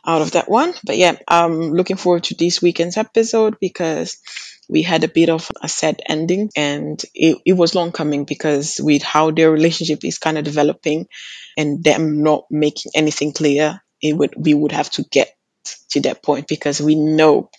out 0.06 0.23
of 0.23 0.33
that 0.33 0.50
one. 0.50 0.75
But 0.85 0.97
yeah, 0.97 1.16
I'm 1.28 1.73
looking 1.73 1.97
forward 1.97 2.25
to 2.25 2.35
this 2.35 2.61
weekend's 2.62 2.97
episode 2.97 3.56
because 3.61 4.18
we 4.68 4.83
had 4.83 5.04
a 5.04 5.09
bit 5.09 5.28
of 5.28 5.50
a 5.62 5.68
sad 5.68 6.00
ending 6.06 6.50
and 6.56 7.00
it, 7.14 7.38
it 7.44 7.52
was 7.52 7.75
long 7.75 7.92
coming 7.92 8.25
because 8.25 8.80
with 8.83 9.02
how 9.02 9.30
their 9.30 9.50
relationship 9.50 10.04
is 10.04 10.18
kind 10.18 10.38
of 10.38 10.44
developing 10.44 11.06
and 11.56 11.85
them 11.85 12.23
not 12.23 12.47
making 12.50 12.92
anything 12.94 13.33
clear, 13.33 13.83
it 14.00 14.14
would 14.14 14.35
we 14.37 14.54
would 14.54 14.73
have 14.73 14.90
to 14.90 15.04
get 15.04 15.35
to 15.90 16.00
that 16.00 16.23
point 16.23 16.49
because 16.49 16.80
we 16.80 16.94
know 16.94 17.50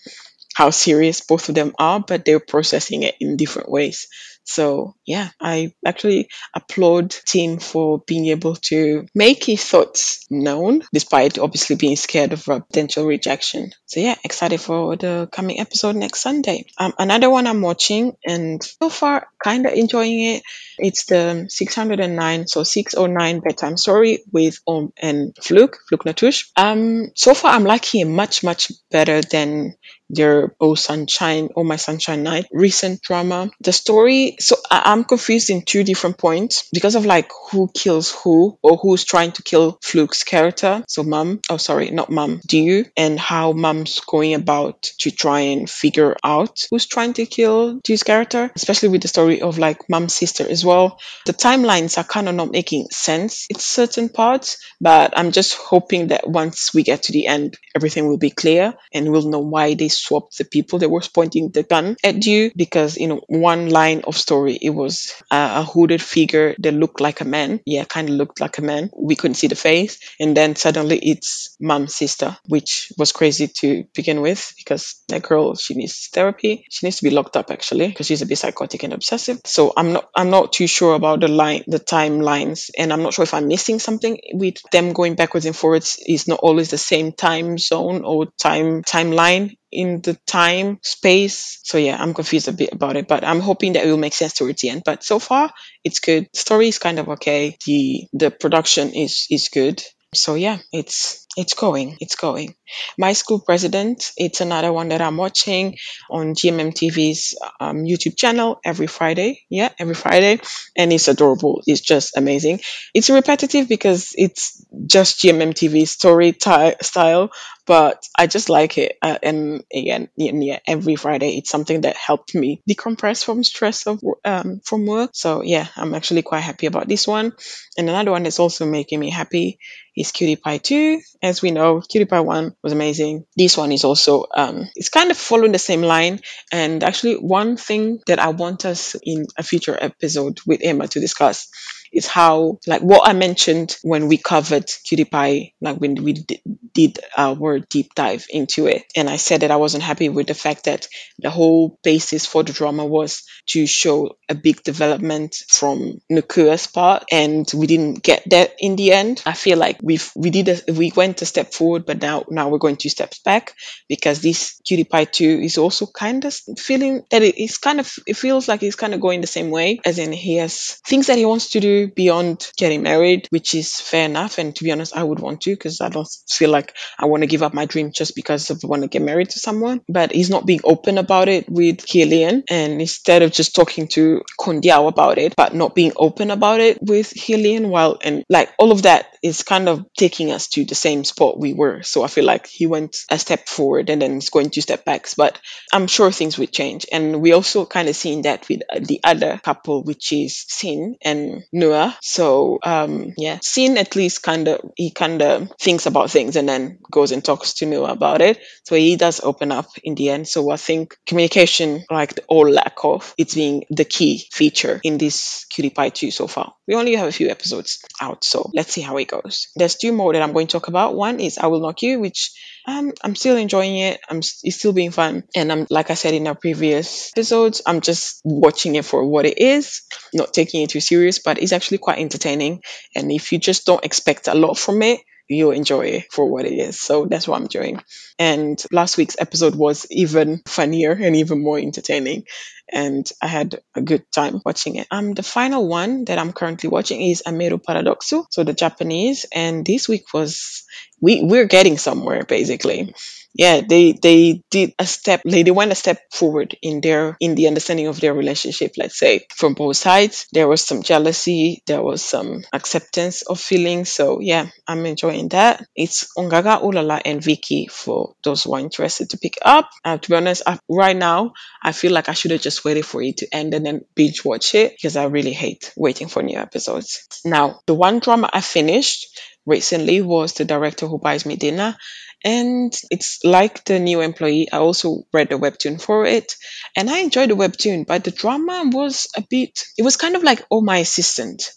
how 0.56 0.70
serious 0.70 1.22
both 1.22 1.50
of 1.50 1.56
them 1.56 1.74
are, 1.78 2.00
but 2.00 2.24
they're 2.24 2.40
processing 2.40 3.04
it 3.04 3.16
in 3.20 3.38
different 3.38 3.70
ways. 3.70 4.08
So 4.46 4.96
yeah, 5.06 5.30
I 5.42 5.74
actually 5.86 6.30
applaud 6.54 7.12
Team 7.12 7.58
for 7.58 8.00
being 8.06 8.28
able 8.28 8.56
to 8.70 9.08
make 9.14 9.44
his 9.44 9.64
thoughts 9.64 10.26
known, 10.30 10.84
despite 10.94 11.40
obviously 11.40 11.76
being 11.76 11.96
scared 11.96 12.32
of 12.34 12.46
potential 12.46 13.06
rejection. 13.06 13.72
So 13.88 14.00
yeah, 14.00 14.16
excited 14.24 14.62
for 14.62 14.96
the 14.96 15.28
coming 15.32 15.60
episode 15.60 15.96
next 15.96 16.22
Sunday. 16.22 16.68
Um, 16.78 16.94
another 16.98 17.30
one 17.30 17.48
I'm 17.48 17.62
watching, 17.62 18.16
and 18.26 18.64
so 18.64 18.90
far 18.90 19.28
kind 19.44 19.66
of 19.66 19.74
enjoying 19.74 20.22
it. 20.22 20.44
It's 20.78 21.06
the 21.06 21.48
609, 21.50 22.48
so 22.48 22.64
609 22.64 23.40
bedtime 23.40 23.78
story 23.78 24.24
with 24.32 24.60
Ohm 24.68 24.94
and 25.02 25.36
Fluke, 25.42 25.78
Fluke 25.88 26.06
Natouch. 26.06 26.52
Um, 26.56 27.12
so 27.16 27.34
far 27.34 27.54
I'm 27.54 27.64
liking 27.64 28.02
it 28.02 28.06
much 28.12 28.44
much 28.44 28.72
better 28.92 29.22
than 29.22 29.76
their 30.10 30.54
Oh 30.60 30.76
Sunshine, 30.76 31.50
Oh 31.56 31.64
My 31.64 31.76
Sunshine 31.78 32.24
Night 32.24 32.46
recent 32.52 33.02
drama. 33.02 33.50
The 33.62 33.74
story, 33.74 34.38
so 34.40 34.56
I- 34.70 34.84
I'm 34.92 35.04
confused 35.04 35.50
in 35.50 35.64
two 35.64 35.84
different 35.84 36.18
points 36.18 36.68
because 36.74 36.96
of 36.96 37.06
like 37.06 37.30
who 37.52 37.70
kills 37.74 38.12
who 38.12 38.58
or 38.62 38.78
who's 38.78 39.04
trying 39.04 39.32
to 39.34 39.44
kill 39.44 39.80
Fluke's 39.82 40.24
character. 40.24 40.84
So 40.88 41.04
mom, 41.04 41.42
oh 41.50 41.58
sorry, 41.58 41.90
not 41.92 42.10
mom, 42.12 42.42
do 42.46 42.58
you, 42.58 42.86
and 42.96 43.20
how 43.20 43.52
mom's 43.54 44.00
going 44.02 44.34
about 44.34 44.84
to 45.00 45.12
try 45.12 45.42
and 45.42 45.70
figure 45.70 46.16
out 46.24 46.66
who's 46.70 46.86
trying 46.86 47.14
to 47.14 47.26
kill 47.26 47.80
Du's 47.84 48.04
character, 48.04 48.52
especially 48.56 48.90
with 48.90 49.02
the 49.02 49.08
story 49.08 49.42
of 49.42 49.58
like 49.58 49.90
mom's 49.90 50.14
sister 50.16 50.46
as 50.48 50.64
well. 50.64 51.00
The 51.26 51.34
timelines 51.34 51.98
are 51.98 52.04
kind 52.04 52.30
of 52.30 52.36
not 52.36 52.52
making 52.52 52.88
sense 52.92 53.48
in 53.50 53.60
certain 53.60 54.10
parts, 54.10 54.58
but 54.80 55.18
I'm 55.18 55.32
just 55.32 55.56
hoping 55.56 56.08
that 56.08 56.28
once 56.30 56.74
we 56.74 56.84
get 56.84 57.04
to 57.04 57.12
the 57.12 57.28
end, 57.28 57.58
everything 57.76 58.08
will 58.08 58.18
be 58.18 58.30
clear 58.32 58.74
and 58.94 59.12
we'll 59.12 59.30
know 59.30 59.40
why 59.40 59.74
they 59.74 59.88
swapped 59.96 60.38
the 60.38 60.46
people 60.46 60.80
that 60.80 60.90
was 60.90 61.08
pointing 61.08 61.50
the 61.52 61.64
gun 61.64 61.96
at 62.04 62.26
you. 62.26 62.52
Because 62.56 62.98
know, 63.08 63.22
one 63.28 63.70
line 63.70 64.02
of 64.06 64.18
story, 64.18 64.58
it 64.62 64.72
was 64.72 65.14
a 65.32 65.64
hooded 65.64 66.02
figure 66.02 66.56
that 66.60 66.74
looked 66.74 67.00
like 67.00 67.22
a 67.22 67.26
man. 67.26 67.62
Yeah, 67.66 67.86
kind 67.86 68.10
of 68.10 68.16
looked 68.16 68.40
like 68.42 68.58
a 68.58 68.62
man. 68.62 68.90
We 68.98 69.16
couldn't 69.16 69.36
see 69.36 69.48
the 69.48 69.56
face, 69.56 70.00
and 70.20 70.36
then 70.36 70.56
suddenly 70.56 70.98
it's 71.00 71.56
mom's 71.60 71.96
sister, 71.96 72.38
which 72.48 72.92
was 72.98 73.12
crazy 73.12 73.48
to 73.60 73.86
begin 73.94 74.22
with 74.22 74.54
because 74.58 75.02
that 75.10 75.24
girl 75.24 75.56
she 75.56 75.74
needs 75.74 76.10
therapy. 76.14 76.66
She 76.70 76.86
needs 76.86 76.98
to 76.98 77.04
be 77.04 77.10
locked 77.10 77.38
up 77.38 77.52
actually 77.52 77.88
because 77.88 78.08
she's 78.08 78.22
a 78.22 78.26
bit 78.26 78.38
psychotic 78.38 78.84
and 78.84 78.94
obsessive. 78.94 79.42
So 79.46 79.74
I'm 79.76 79.94
not 79.94 80.10
I'm 80.16 80.30
not 80.30 80.54
too 80.54 80.68
sure 80.68 80.96
about 80.96 81.22
the 81.22 81.28
line 81.28 81.64
the 81.68 81.80
timelines, 81.80 82.70
and 82.78 82.92
I'm 82.92 83.04
not 83.04 83.14
sure 83.14 83.24
if 83.24 83.34
I'm 83.34 83.48
missing 83.48 83.80
something 83.80 84.20
with 84.34 84.56
them 84.72 84.94
going 84.94 85.16
backwards 85.16 85.46
and 85.46 85.56
forwards. 85.56 86.00
Is 86.08 86.28
not 86.28 86.40
always 86.42 86.70
the 86.70 86.78
same 86.78 87.12
time 87.12 87.58
zone 87.58 88.04
or 88.04 88.28
time 88.40 88.84
timeline 88.84 89.58
in 89.72 90.02
the 90.02 90.16
time 90.26 90.80
space. 90.84 91.60
So 91.64 91.78
yeah, 91.78 92.02
I'm 92.02 92.14
confused 92.14 92.48
a 92.48 92.54
bit 92.54 92.74
about 92.74 92.98
it, 92.98 93.08
but 93.08 93.24
I'm 93.24 93.40
hoping 93.40 93.74
that 93.74 93.86
it 93.86 93.90
will 93.90 93.98
make 93.98 94.14
sense 94.14 94.34
towards 94.34 94.62
the 94.62 94.70
end. 94.70 94.84
But 94.86 95.04
so 95.04 95.20
far, 95.20 95.52
it's 95.84 96.00
good. 96.00 96.28
Story 96.34 96.68
is 96.70 96.80
kind 96.80 97.00
of 97.00 97.10
okay. 97.10 97.58
The 97.66 98.08
the 98.14 98.32
production 98.32 98.94
is 98.94 99.28
is 99.30 99.50
good. 99.50 99.82
So 100.14 100.36
yeah, 100.36 100.60
it's 100.72 101.26
it's 101.38 101.54
going, 101.56 101.98
it's 102.00 102.16
going. 102.16 102.56
My 102.98 103.14
School 103.14 103.40
President, 103.40 104.12
it's 104.18 104.40
another 104.42 104.72
one 104.72 104.90
that 104.90 105.02
I'm 105.02 105.18
watching 105.18 105.78
on 106.10 106.36
GMM 106.36 106.72
TV's 106.74 107.36
um, 107.60 107.84
YouTube 107.84 108.16
channel 108.18 108.60
every 108.64 108.88
Friday. 108.88 109.42
Yeah, 109.50 109.70
every 109.78 109.96
Friday, 109.96 110.40
and 110.76 110.92
it's 110.94 111.08
adorable. 111.08 111.62
It's 111.68 111.82
just 111.82 112.16
amazing. 112.18 112.62
It's 112.94 113.10
repetitive 113.10 113.68
because 113.68 114.14
it's 114.18 114.66
just 114.88 115.20
GMM 115.22 115.54
TV 115.54 115.86
story 115.86 116.32
ty- 116.32 116.76
style, 116.82 117.32
but 117.66 118.08
I 118.18 118.28
just 118.28 118.50
like 118.50 118.78
it. 118.78 118.98
Uh, 119.02 119.18
and 119.22 119.64
again, 119.74 120.10
yeah, 120.16 120.60
every 120.68 120.96
Friday, 120.96 121.38
it's 121.38 121.50
something 121.50 121.82
that 121.82 121.96
helped 121.96 122.36
me 122.36 122.62
decompress 122.70 123.24
from 123.24 123.44
stress 123.44 123.88
of 123.88 124.04
um, 124.24 124.62
from 124.64 124.86
work. 124.86 125.12
So 125.14 125.42
yeah, 125.42 125.68
I'm 125.76 125.94
actually 125.94 126.22
quite 126.22 126.42
happy 126.42 126.68
about 126.68 126.88
this 126.88 127.08
one. 127.08 127.34
And 127.78 127.90
another 127.90 128.12
one 128.12 128.24
that's 128.24 128.40
also 128.40 128.66
making 128.66 129.00
me 129.00 129.10
happy 129.10 129.60
is 129.96 130.12
Cutie 130.12 130.36
Pie 130.36 130.60
2. 130.60 131.02
As 131.22 131.42
we 131.42 131.52
know, 131.52 131.82
Cutie 131.82 132.06
Pie 132.06 132.20
1 132.20 132.56
was 132.62 132.74
amazing. 132.74 133.26
This 133.36 133.58
one 133.58 133.72
is 133.72 133.84
also, 133.84 134.26
um, 134.36 134.68
it's 134.76 134.90
kind 134.90 135.12
of 135.12 135.18
following 135.18 135.52
the 135.52 135.60
same 135.60 135.82
line. 135.82 136.20
And 136.52 136.84
actually, 136.84 137.16
one 137.16 137.58
thing 137.58 138.02
that 138.08 138.20
I 138.20 138.30
want 138.30 138.66
us 138.66 138.96
in 139.02 139.26
a 139.38 139.44
future 139.44 139.78
episode 139.80 140.40
with 140.46 140.62
Emma 140.64 140.88
to 140.90 141.00
discuss 141.00 141.50
is 141.96 142.08
how, 142.08 142.60
like 142.68 142.82
what 142.82 143.08
I 143.08 143.14
mentioned 143.14 143.78
when 143.82 144.08
we 144.08 144.18
covered 144.18 144.70
Cutie 144.84 145.06
Pie, 145.06 145.54
like 145.62 145.78
when 145.78 145.96
we 145.96 146.14
d- 146.14 146.42
did 146.74 147.00
our 147.18 147.60
deep 147.60 147.96
dive 147.96 148.26
into 148.30 148.68
it. 148.68 148.84
And 148.96 149.10
I 149.10 149.16
said 149.16 149.42
that 149.42 149.52
I 149.52 149.56
wasn't 149.56 149.84
happy 149.84 150.10
with 150.10 150.28
the 150.28 150.34
fact 150.34 150.66
that 150.66 150.88
the 151.20 151.30
whole 151.30 151.80
basis 151.84 152.26
for 152.26 152.44
the 152.44 152.54
drama 152.54 152.86
was 152.86 153.24
to 153.48 153.66
show 153.66 154.18
a 154.28 154.36
big 154.36 154.64
development 154.64 155.36
from 155.48 156.02
Nukua's 156.12 156.68
part, 156.68 157.06
and 157.12 157.50
we 157.54 157.68
didn't 157.68 158.04
get 158.04 158.24
that 158.30 158.56
in 158.60 158.76
the 158.76 158.92
end. 158.92 159.22
I 159.26 159.34
feel 159.34 159.58
like 159.58 159.80
we've 159.82 160.12
we 160.16 160.30
did 160.32 160.50
a, 160.50 160.74
we 160.74 160.92
went 160.96 161.22
a 161.22 161.26
step 161.26 161.54
forward, 161.54 161.86
but 161.86 162.02
now 162.02 162.26
now 162.30 162.50
we're 162.50 162.58
going 162.58 162.76
two 162.76 162.90
steps 162.90 163.20
back 163.20 163.54
because 163.88 164.22
this 164.22 164.60
Cutie 164.66 164.84
Pie 164.84 165.06
two 165.06 165.40
is 165.42 165.58
also 165.58 165.86
kind 165.86 166.26
of 166.26 166.34
feeling 166.58 167.04
that 167.12 167.22
it 167.22 167.38
is 167.38 167.58
kind 167.58 167.80
of 167.80 167.94
it 168.08 168.18
feels 168.18 168.48
like 168.48 168.64
it's 168.64 168.76
kind 168.76 168.94
of 168.94 169.02
going 169.02 169.22
the 169.22 169.28
same 169.28 169.52
way, 169.52 169.80
as 169.86 170.00
in 170.00 170.12
he 170.12 170.38
has 170.38 170.82
things 170.86 171.08
that 171.08 171.18
he 171.18 171.26
wants 171.26 171.52
to 171.52 171.60
do 171.60 171.85
beyond 171.88 172.52
getting 172.58 172.84
married, 172.84 173.28
which 173.30 173.54
is 173.54 173.80
fair 173.80 174.06
enough. 174.06 174.38
And 174.38 174.56
to 174.56 174.64
be 174.64 174.72
honest, 174.72 174.96
I 174.96 175.04
would 175.04 175.20
want 175.20 175.42
to 175.42 175.52
because 175.52 175.82
I 175.82 175.90
don't 175.90 176.08
feel 176.30 176.50
like 176.50 176.76
I 176.98 177.06
want 177.06 177.22
to 177.24 177.28
give 177.28 177.44
up 177.44 177.54
my 177.54 177.66
dream 177.66 177.92
just 177.92 178.16
because 178.16 178.50
I 178.52 178.56
want 178.64 178.84
to 178.84 178.88
get 178.88 179.02
married 179.02 179.30
to 179.32 179.40
someone. 179.40 179.82
But 179.88 180.12
he's 180.12 180.30
not 180.30 180.46
being 180.46 180.62
open 180.64 180.98
about 180.98 181.28
it 181.30 181.50
with 181.50 181.86
Killian, 181.86 182.44
and 182.50 182.82
instead 182.82 183.22
of 183.22 183.32
just 183.32 183.56
talking 183.56 183.88
to 183.90 184.22
Kondiao 184.40 184.88
about 184.88 185.18
it, 185.18 185.36
but 185.36 185.54
not 185.54 185.76
being 185.76 185.94
open 185.96 186.32
about 186.32 186.60
it 186.60 186.80
with 186.82 187.14
Killian, 187.14 187.70
while 187.70 187.98
and 188.02 188.24
like 188.30 188.52
all 188.58 188.72
of 188.72 188.84
that 188.84 189.08
is 189.22 189.44
kind 189.44 189.68
of 189.68 189.86
taking 189.98 190.32
us 190.32 190.48
to 190.50 190.66
the 190.66 190.76
same 190.76 191.04
spot 191.04 191.40
we 191.40 191.54
were. 191.54 191.82
So 191.84 192.04
I 192.04 192.08
feel 192.08 192.26
like 192.26 192.48
he 192.48 192.66
went 192.68 192.98
a 193.10 193.18
step 193.18 193.48
forward 193.48 193.90
and 193.90 194.02
then 194.02 194.14
he's 194.16 194.30
going 194.30 194.50
two 194.50 194.62
step 194.62 194.86
backs. 194.86 195.16
But 195.16 195.40
I'm 195.74 195.88
sure 195.88 196.12
things 196.12 196.38
would 196.38 196.52
change, 196.52 196.86
and 196.92 197.22
we 197.22 197.34
also 197.34 197.66
kind 197.66 197.90
of 197.90 197.96
seen 197.96 198.24
that 198.24 198.48
with 198.50 198.62
the 198.80 199.00
other 199.04 199.40
couple, 199.44 199.84
which 199.84 200.12
is 200.12 200.46
Sin 200.48 200.98
and 201.02 201.44
Noah. 201.52 201.75
So 202.02 202.60
um, 202.64 203.14
yeah, 203.18 203.40
Sin 203.42 203.78
at 203.78 203.96
least 203.96 204.24
kind 204.24 204.48
of 204.48 204.72
he 204.76 204.92
kind 204.92 205.22
of 205.22 205.52
thinks 205.60 205.86
about 205.86 206.12
things 206.12 206.36
and 206.36 206.48
then 206.48 206.80
goes 206.92 207.12
and 207.12 207.24
talks 207.24 207.54
to 207.56 207.66
Noah 207.66 207.92
about 207.92 208.22
it. 208.22 208.40
So 208.64 208.76
he 208.76 208.96
does 208.96 209.22
open 209.22 209.52
up 209.52 209.68
in 209.84 209.96
the 209.96 210.10
end. 210.10 210.28
So 210.28 210.50
I 210.52 210.58
think 210.58 210.98
communication, 211.06 211.84
like 211.90 212.20
or 212.28 212.50
lack 212.50 212.84
of, 212.84 213.14
it's 213.18 213.36
being 213.36 213.64
the 213.70 213.86
key 213.86 214.28
feature 214.32 214.80
in 214.84 214.98
this 214.98 215.46
Cutie 215.50 215.70
Pie 215.70 215.90
2 215.90 216.12
so 216.12 216.28
far. 216.28 216.54
We 216.68 216.76
only 216.76 216.96
have 216.96 217.08
a 217.08 217.12
few 217.12 217.30
episodes 217.30 217.84
out, 218.02 218.24
so 218.24 218.50
let's 218.54 218.74
see 218.74 218.82
how 218.82 218.98
it 218.98 219.08
goes. 219.08 219.48
There's 219.56 219.76
two 219.76 219.92
more 219.92 220.14
that 220.14 220.22
I'm 220.22 220.34
going 220.34 220.48
to 220.48 220.52
talk 220.52 220.68
about. 220.68 220.96
One 220.96 221.20
is 221.20 221.38
I 221.38 221.48
Will 221.48 221.62
Knock 221.62 221.82
You, 221.82 222.00
which 222.00 222.32
um, 222.68 222.92
I'm 223.04 223.16
still 223.16 223.38
enjoying 223.38 223.78
it. 223.78 224.00
I'm 224.10 224.18
it's 224.18 224.56
still 224.58 224.74
being 224.74 224.92
fun, 224.92 225.24
and 225.36 225.52
I'm 225.52 225.68
like 225.70 225.92
I 225.92 225.94
said 225.94 226.14
in 226.14 226.28
our 226.28 226.36
previous 226.36 227.12
episodes, 227.14 227.62
I'm 227.66 227.82
just 227.82 228.22
watching 228.24 228.76
it 228.76 228.86
for 228.86 229.06
what 229.06 229.26
it 229.26 229.38
is, 229.40 229.82
not 230.14 230.34
taking 230.34 230.64
it 230.64 230.70
too 230.72 230.82
serious, 230.82 231.20
but 231.20 231.38
it's 231.38 231.54
actually 231.54 231.78
quite 231.80 232.00
entertaining. 232.00 232.62
And 232.96 233.12
if 233.12 233.32
you 233.32 233.40
just 233.40 233.66
don't 233.66 233.86
expect 233.86 234.28
a 234.28 234.34
lot 234.34 234.58
from 234.58 234.82
it, 234.82 235.00
you'll 235.28 235.52
enjoy 235.52 236.06
for 236.12 236.30
what 236.30 236.46
it 236.46 236.54
is. 236.54 236.80
So 236.80 237.06
that's 237.06 237.28
what 237.28 237.40
I'm 237.40 237.48
doing. 237.48 237.82
And 238.20 238.64
last 238.72 238.98
week's 238.98 239.18
episode 239.20 239.56
was 239.56 239.88
even 239.90 240.42
funnier 240.46 240.92
and 240.92 241.16
even 241.16 241.44
more 241.44 241.58
entertaining. 241.58 242.26
And 242.72 243.10
I 243.22 243.28
had 243.28 243.60
a 243.76 243.82
good 243.82 244.12
time 244.12 244.42
watching 244.44 244.76
it. 244.76 244.88
Um, 244.90 245.14
the 245.14 245.24
final 245.24 245.68
one 245.68 246.06
that 246.06 246.18
I'm 246.18 246.34
currently 246.34 246.70
watching 246.70 247.02
is 247.02 247.24
Ameiro 247.26 247.64
Paradox, 247.64 248.12
so 248.30 248.44
the 248.44 248.54
Japanese. 248.54 249.26
And 249.32 249.66
this 249.66 249.88
week 249.88 250.14
was 250.14 250.64
we 251.00 251.22
we're 251.22 251.46
getting 251.46 251.78
somewhere 251.78 252.24
basically 252.24 252.94
yeah 253.38 253.62
they 253.62 253.92
they 253.92 254.42
did 254.50 254.74
a 254.80 254.86
step 254.86 255.22
they, 255.26 255.44
they 255.44 255.52
went 255.52 255.72
a 255.72 255.76
step 255.76 256.00
forward 256.12 256.56
in 256.62 256.82
their 256.82 257.18
in 257.20 257.36
the 257.36 257.48
understanding 257.48 257.88
of 257.88 258.00
their 258.00 258.14
relationship 258.14 258.72
let's 258.78 258.98
say 258.98 259.26
from 259.36 259.54
both 259.54 259.78
sides. 259.78 260.28
There 260.34 260.48
was 260.48 260.62
some 260.64 260.82
jealousy 260.82 261.62
there 261.68 261.82
was 261.82 262.04
some 262.04 262.44
acceptance 262.54 263.22
of 263.24 263.40
feelings. 263.40 263.92
So 263.92 264.20
yeah 264.22 264.48
i'm 264.68 264.86
enjoying 264.86 265.30
that. 265.30 265.66
It's 265.76 266.08
ongaga 266.18 266.62
ulala 266.62 267.02
and 267.04 267.22
Viki 267.22 267.70
for 267.70 268.14
those 268.24 268.44
who 268.44 268.54
are 268.56 268.60
interested 268.60 269.10
to 269.12 269.18
pick 269.18 269.38
up. 269.44 269.70
Uh, 269.84 269.98
to 269.98 270.10
be 270.10 270.16
honest 270.16 270.44
I, 270.46 270.60
right 270.70 270.96
now 270.96 271.34
i 271.62 271.72
feel 271.72 271.92
like 271.92 272.10
i 272.10 272.14
should 272.14 272.32
have 272.32 272.42
just 272.42 272.64
waited 272.66 272.86
for 272.86 273.02
it 273.02 273.18
to 273.18 273.28
end 273.32 273.54
and 273.54 273.66
then 273.66 273.82
binge 273.96 274.24
watch 274.24 274.56
it 274.56 274.72
because 274.72 274.96
i 274.96 275.06
really 275.06 275.34
hate 275.34 275.74
waiting 275.76 276.08
for 276.08 276.24
new 276.24 276.38
episodes. 276.38 277.06
Now 277.26 277.60
the 277.68 277.74
one 277.76 278.00
drama 278.00 278.30
i 278.32 278.42
finished 278.42 279.08
recently 279.46 280.02
was 280.02 280.34
the 280.34 280.46
director 280.46 280.88
who 280.88 280.98
buys 281.00 281.26
me 281.26 281.36
dinner. 281.36 281.78
And 282.24 282.74
it's 282.90 283.24
like 283.24 283.66
the 283.66 283.80
new 283.80 284.02
employee. 284.02 284.48
I 284.52 284.58
also 284.58 285.04
read 285.14 285.30
the 285.30 285.36
webtoon 285.38 285.80
for 285.82 286.06
it. 286.06 286.36
And 286.76 286.90
i 286.90 287.00
enjoyed 287.00 287.30
the 287.30 287.36
webtoon 287.36 287.86
but 287.86 288.04
the 288.04 288.12
drama 288.12 288.64
was 288.74 289.08
a 289.16 289.22
bit 289.30 289.64
it 289.78 289.84
was 289.84 289.98
kind 289.98 290.16
of 290.16 290.24
like 290.24 290.44
oh 290.50 290.62
my 290.62 290.78
assistant. 290.78 291.52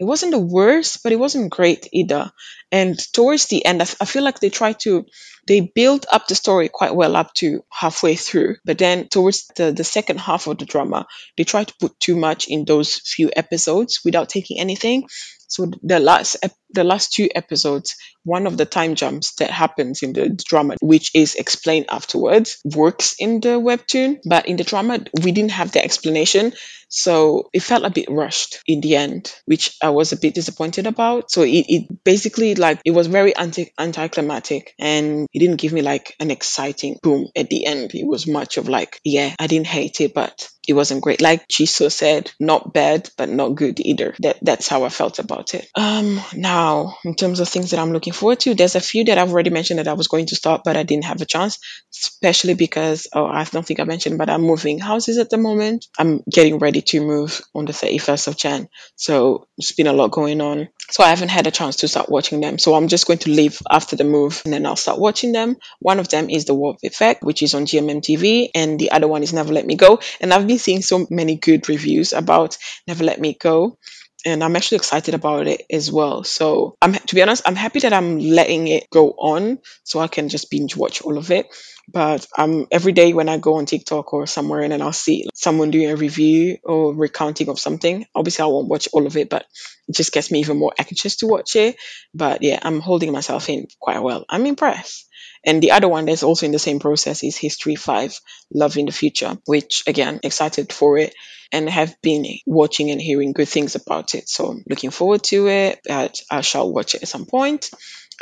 It 0.00 0.04
wasn't 0.04 0.32
the 0.32 0.38
worst 0.38 1.02
but 1.02 1.12
it 1.12 1.18
wasn't 1.18 1.50
great 1.52 1.88
either. 1.92 2.32
And 2.72 2.98
towards 3.12 3.46
the 3.46 3.64
end 3.64 3.82
i, 3.82 3.84
f- 3.84 3.96
I 4.00 4.04
feel 4.06 4.22
like 4.24 4.40
they 4.40 4.50
tried 4.50 4.80
to 4.80 5.04
they 5.46 5.60
build 5.60 6.06
up 6.10 6.26
the 6.26 6.34
story 6.34 6.68
quite 6.68 6.94
well 6.94 7.16
up 7.16 7.34
to 7.34 7.62
halfway 7.70 8.16
through. 8.16 8.56
But 8.64 8.78
then 8.78 9.08
towards 9.08 9.46
the, 9.56 9.72
the 9.72 9.84
second 9.84 10.18
half 10.20 10.46
of 10.46 10.58
the 10.58 10.64
drama, 10.64 11.06
they 11.36 11.44
try 11.44 11.64
to 11.64 11.74
put 11.80 12.00
too 12.00 12.16
much 12.16 12.48
in 12.48 12.64
those 12.64 12.94
few 12.94 13.30
episodes 13.36 14.00
without 14.04 14.30
taking 14.30 14.58
anything. 14.58 15.06
So 15.54 15.70
the 15.84 16.00
last 16.00 16.36
ep- 16.42 16.56
the 16.70 16.82
last 16.82 17.12
two 17.12 17.28
episodes, 17.32 17.94
one 18.24 18.48
of 18.48 18.56
the 18.56 18.66
time 18.66 18.96
jumps 18.96 19.36
that 19.36 19.52
happens 19.52 20.02
in 20.02 20.12
the 20.12 20.30
drama, 20.30 20.74
which 20.82 21.14
is 21.14 21.36
explained 21.36 21.86
afterwards, 21.90 22.58
works 22.64 23.14
in 23.20 23.38
the 23.38 23.60
webtoon, 23.60 24.18
but 24.24 24.48
in 24.48 24.56
the 24.56 24.64
drama 24.64 24.98
we 25.22 25.30
didn't 25.30 25.52
have 25.52 25.70
the 25.70 25.84
explanation. 25.84 26.54
So 26.88 27.50
it 27.52 27.62
felt 27.62 27.84
a 27.84 27.90
bit 27.90 28.10
rushed 28.10 28.62
in 28.66 28.80
the 28.80 28.96
end, 28.96 29.32
which 29.46 29.76
I 29.80 29.90
was 29.90 30.12
a 30.12 30.16
bit 30.16 30.34
disappointed 30.34 30.88
about. 30.88 31.30
So 31.30 31.42
it, 31.42 31.66
it 31.68 32.04
basically 32.04 32.56
like 32.56 32.80
it 32.84 32.90
was 32.90 33.06
very 33.06 33.36
anti 33.36 33.72
anticlimactic 33.78 34.74
and 34.80 35.28
it 35.32 35.38
didn't 35.38 35.60
give 35.60 35.72
me 35.72 35.82
like 35.82 36.16
an 36.18 36.32
exciting 36.32 36.98
boom 37.00 37.28
at 37.36 37.48
the 37.48 37.64
end. 37.64 37.94
It 37.94 38.06
was 38.06 38.26
much 38.26 38.56
of 38.56 38.68
like, 38.68 39.00
yeah, 39.04 39.36
I 39.38 39.46
didn't 39.46 39.68
hate 39.68 40.00
it, 40.00 40.14
but 40.14 40.48
it 40.68 40.74
wasn't 40.74 41.02
great. 41.02 41.20
Like 41.20 41.46
Chiso 41.48 41.90
said, 41.90 42.30
not 42.40 42.72
bad, 42.72 43.10
but 43.16 43.28
not 43.28 43.54
good 43.54 43.80
either. 43.80 44.14
That 44.20 44.38
that's 44.42 44.68
how 44.68 44.84
I 44.84 44.88
felt 44.88 45.18
about 45.18 45.54
it. 45.54 45.68
Um 45.76 46.20
now 46.34 46.96
in 47.04 47.14
terms 47.14 47.40
of 47.40 47.48
things 47.48 47.70
that 47.70 47.80
I'm 47.80 47.92
looking 47.92 48.12
forward 48.12 48.40
to, 48.40 48.54
there's 48.54 48.74
a 48.76 48.80
few 48.80 49.04
that 49.04 49.18
I've 49.18 49.30
already 49.30 49.50
mentioned 49.50 49.78
that 49.78 49.88
I 49.88 49.94
was 49.94 50.08
going 50.08 50.26
to 50.26 50.36
start, 50.36 50.62
but 50.64 50.76
I 50.76 50.82
didn't 50.82 51.04
have 51.04 51.20
a 51.20 51.26
chance, 51.26 51.58
especially 51.92 52.54
because 52.54 53.06
oh 53.14 53.26
I 53.26 53.44
don't 53.44 53.66
think 53.66 53.80
I 53.80 53.84
mentioned, 53.84 54.18
but 54.18 54.30
I'm 54.30 54.42
moving 54.42 54.78
houses 54.78 55.18
at 55.18 55.30
the 55.30 55.38
moment. 55.38 55.86
I'm 55.98 56.22
getting 56.30 56.58
ready 56.58 56.82
to 56.82 57.00
move 57.00 57.40
on 57.54 57.64
the 57.64 57.72
31st 57.72 58.28
of 58.28 58.36
Jan. 58.36 58.68
So 58.96 59.46
it's 59.58 59.72
been 59.72 59.86
a 59.86 59.92
lot 59.92 60.10
going 60.10 60.40
on. 60.40 60.68
So 60.90 61.02
I 61.02 61.08
haven't 61.08 61.30
had 61.30 61.46
a 61.46 61.50
chance 61.50 61.76
to 61.76 61.88
start 61.88 62.08
watching 62.08 62.40
them. 62.40 62.58
So 62.58 62.74
I'm 62.74 62.88
just 62.88 63.06
going 63.06 63.18
to 63.20 63.30
leave 63.30 63.60
after 63.70 63.96
the 63.96 64.04
move 64.04 64.42
and 64.44 64.52
then 64.52 64.66
I'll 64.66 64.76
start 64.76 64.98
watching 64.98 65.32
them. 65.32 65.56
One 65.80 65.98
of 65.98 66.08
them 66.08 66.28
is 66.30 66.44
The 66.44 66.54
Wolf 66.54 66.78
Effect, 66.82 67.22
which 67.22 67.42
is 67.42 67.54
on 67.54 67.66
GMM 67.66 68.00
TV, 68.02 68.50
and 68.54 68.78
the 68.78 68.90
other 68.90 69.08
one 69.08 69.22
is 69.22 69.32
Never 69.32 69.52
Let 69.52 69.66
Me 69.66 69.76
Go. 69.76 70.00
And 70.20 70.32
I've 70.32 70.46
been 70.46 70.58
seeing 70.58 70.82
so 70.82 71.06
many 71.10 71.36
good 71.36 71.68
reviews 71.68 72.12
about 72.12 72.58
Never 72.86 73.04
Let 73.04 73.20
Me 73.20 73.34
Go. 73.34 73.78
And 74.24 74.42
I'm 74.42 74.56
actually 74.56 74.76
excited 74.76 75.14
about 75.14 75.46
it 75.46 75.64
as 75.70 75.92
well. 75.92 76.24
So 76.24 76.76
I'm 76.80 76.94
to 76.94 77.14
be 77.14 77.22
honest, 77.22 77.42
I'm 77.46 77.56
happy 77.56 77.80
that 77.80 77.92
I'm 77.92 78.18
letting 78.18 78.68
it 78.68 78.88
go 78.90 79.10
on 79.10 79.58
so 79.82 80.00
I 80.00 80.08
can 80.08 80.28
just 80.28 80.50
binge 80.50 80.76
watch 80.76 81.02
all 81.02 81.18
of 81.18 81.30
it. 81.30 81.46
But 81.86 82.26
um, 82.38 82.66
every 82.70 82.92
day 82.92 83.12
when 83.12 83.28
I 83.28 83.36
go 83.36 83.56
on 83.56 83.66
TikTok 83.66 84.14
or 84.14 84.26
somewhere 84.26 84.62
and 84.62 84.72
then 84.72 84.80
I'll 84.80 84.92
see 84.92 85.28
someone 85.34 85.70
doing 85.70 85.90
a 85.90 85.96
review 85.96 86.56
or 86.64 86.94
recounting 86.94 87.48
of 87.48 87.58
something, 87.58 88.06
obviously 88.14 88.42
I 88.42 88.46
won't 88.46 88.68
watch 88.68 88.88
all 88.92 89.06
of 89.06 89.16
it, 89.16 89.28
but 89.28 89.44
it 89.88 89.94
just 89.94 90.12
gets 90.12 90.30
me 90.30 90.40
even 90.40 90.58
more 90.58 90.72
anxious 90.78 91.16
to 91.16 91.26
watch 91.26 91.56
it. 91.56 91.76
But 92.14 92.42
yeah, 92.42 92.58
I'm 92.62 92.80
holding 92.80 93.12
myself 93.12 93.50
in 93.50 93.66
quite 93.78 94.02
well. 94.02 94.24
I'm 94.28 94.46
impressed. 94.46 95.06
And 95.44 95.62
the 95.62 95.72
other 95.72 95.88
one 95.88 96.06
that's 96.06 96.22
also 96.22 96.46
in 96.46 96.52
the 96.52 96.58
same 96.58 96.78
process 96.78 97.22
is 97.22 97.36
History 97.36 97.76
5, 97.76 98.18
Love 98.54 98.78
in 98.78 98.86
the 98.86 98.92
Future, 98.92 99.36
which 99.44 99.82
again, 99.86 100.20
excited 100.22 100.72
for 100.72 100.96
it 100.96 101.14
and 101.54 101.70
have 101.70 101.94
been 102.02 102.26
watching 102.46 102.90
and 102.90 103.00
hearing 103.00 103.32
good 103.32 103.48
things 103.48 103.76
about 103.76 104.14
it. 104.14 104.28
So 104.28 104.60
looking 104.68 104.90
forward 104.90 105.22
to 105.24 105.48
it. 105.48 105.80
But 105.86 106.20
I 106.30 106.40
shall 106.40 106.72
watch 106.72 106.94
it 106.94 107.02
at 107.02 107.08
some 107.08 107.26
point. 107.26 107.70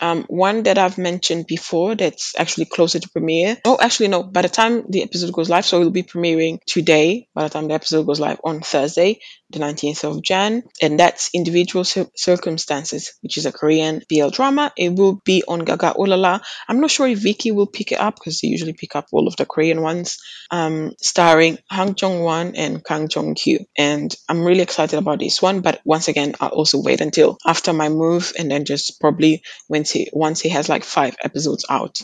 Um, 0.01 0.25
one 0.29 0.63
that 0.65 0.79
I've 0.79 0.97
mentioned 0.97 1.47
before 1.47 1.95
that's 1.95 2.35
actually 2.39 2.65
closer 2.65 2.99
to 2.99 3.09
premiere. 3.11 3.59
Oh, 3.65 3.79
actually, 3.81 4.09
no. 4.09 4.23
By 4.23 4.43
the 4.43 4.49
time 4.49 4.85
the 4.89 5.03
episode 5.03 5.33
goes 5.33 5.51
live, 5.51 5.67
so 5.67 5.81
it'll 5.81 5.91
be 5.91 6.03
premiering 6.03 6.61
today. 6.67 7.29
By 7.35 7.45
the 7.45 7.51
time 7.51 7.69
the 7.69 7.75
episode 7.75 8.07
goes 8.07 8.21
live 8.21 8.41
on 8.43 8.61
Thursday, 8.61 9.21
the 9.53 9.59
19th 9.61 10.05
of 10.05 10.23
Jan, 10.23 10.63
and 10.81 10.99
that's 10.99 11.31
Individual 11.35 11.85
Cir- 11.85 12.11
Circumstances, 12.17 13.13
which 13.21 13.37
is 13.37 13.47
a 13.47 13.53
Korean 13.53 14.03
BL 14.09 14.31
drama. 14.31 14.73
It 14.77 14.95
will 14.95 15.21
be 15.25 15.45
on 15.47 15.63
GagaOOLala. 15.63 16.43
I'm 16.69 16.81
not 16.81 16.91
sure 16.91 17.07
if 17.07 17.21
Viki 17.21 17.55
will 17.55 17.67
pick 17.67 17.93
it 17.93 18.01
up 18.01 18.17
because 18.17 18.41
they 18.41 18.49
usually 18.49 18.73
pick 18.73 18.97
up 18.97 19.07
all 19.13 19.29
of 19.29 19.37
the 19.37 19.47
Korean 19.47 19.83
ones. 19.83 20.19
Um, 20.51 20.93
starring 21.01 21.59
Hang 21.71 21.95
Jong 21.95 22.21
Wan 22.21 22.55
and 22.57 22.85
Kang 22.85 23.09
Jong 23.09 23.35
Kyu, 23.35 23.65
and 23.77 24.15
I'm 24.29 24.45
really 24.45 24.61
excited 24.61 24.99
about 24.99 25.21
this 25.21 25.41
one. 25.41 25.61
But 25.61 25.81
once 25.85 26.09
again, 26.09 26.35
I'll 26.41 26.51
also 26.51 26.83
wait 26.83 27.01
until 27.01 27.39
after 27.47 27.73
my 27.73 27.89
move, 27.89 28.33
and 28.39 28.51
then 28.51 28.65
just 28.65 29.01
probably 29.01 29.43
when 29.69 29.85
he 29.85 30.11
once 30.13 30.41
he 30.41 30.51
has 30.51 30.69
like 30.69 30.85
five 30.85 31.17
episodes 31.23 31.65
out, 31.69 32.01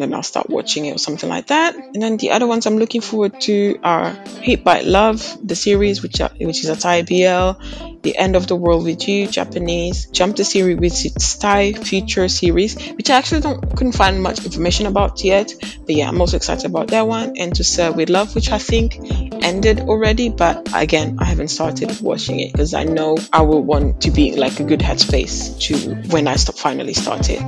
then 0.00 0.14
I'll 0.14 0.22
start 0.22 0.48
watching 0.48 0.86
it 0.86 0.94
or 0.94 0.98
something 0.98 1.28
like 1.28 1.48
that. 1.48 1.74
And 1.74 2.02
then 2.02 2.16
the 2.16 2.30
other 2.30 2.46
ones 2.46 2.66
I'm 2.66 2.78
looking 2.78 3.00
forward 3.00 3.40
to 3.42 3.78
are 3.82 4.10
Hate 4.40 4.64
by 4.64 4.80
Love, 4.80 5.38
the 5.42 5.56
series, 5.56 6.02
which 6.02 6.20
are, 6.20 6.30
which 6.40 6.64
is 6.64 6.68
a 6.68 6.76
Thai 6.76 7.02
BL, 7.02 8.00
The 8.02 8.14
End 8.16 8.36
of 8.36 8.46
the 8.46 8.56
World 8.56 8.84
with 8.84 9.08
You, 9.08 9.26
Japanese, 9.26 10.06
Jump 10.06 10.36
the 10.36 10.44
series 10.44 10.78
which 10.78 11.06
is 11.06 11.38
Thai 11.38 11.72
future 11.72 12.28
series, 12.28 12.80
which 12.92 13.10
I 13.10 13.16
actually 13.16 13.40
don't 13.40 13.60
couldn't 13.76 13.92
find 13.92 14.22
much 14.22 14.44
information 14.44 14.86
about 14.86 15.22
yet. 15.24 15.52
But 15.60 15.94
yeah, 15.94 16.08
I'm 16.08 16.20
also 16.20 16.36
excited 16.36 16.66
about 16.66 16.88
that 16.88 17.06
one. 17.06 17.36
And 17.36 17.54
To 17.56 17.64
Serve 17.64 17.96
with 17.96 18.10
Love, 18.10 18.34
which 18.34 18.50
I 18.50 18.58
think 18.58 18.98
ended 19.44 19.80
already, 19.80 20.28
but 20.28 20.68
again, 20.74 21.16
I 21.20 21.24
haven't 21.24 21.48
started 21.48 22.00
watching 22.00 22.40
it 22.40 22.52
because 22.52 22.74
I 22.74 22.84
know 22.84 23.18
I 23.32 23.42
will 23.42 23.62
want 23.62 24.02
to 24.02 24.10
be 24.10 24.36
like 24.36 24.60
a 24.60 24.64
good 24.64 24.80
headspace 24.80 25.58
to 25.62 25.94
when 26.12 26.28
I 26.28 26.36
stop 26.36 26.56
finally 26.56 26.94
start 26.94 27.30
it 27.30 27.40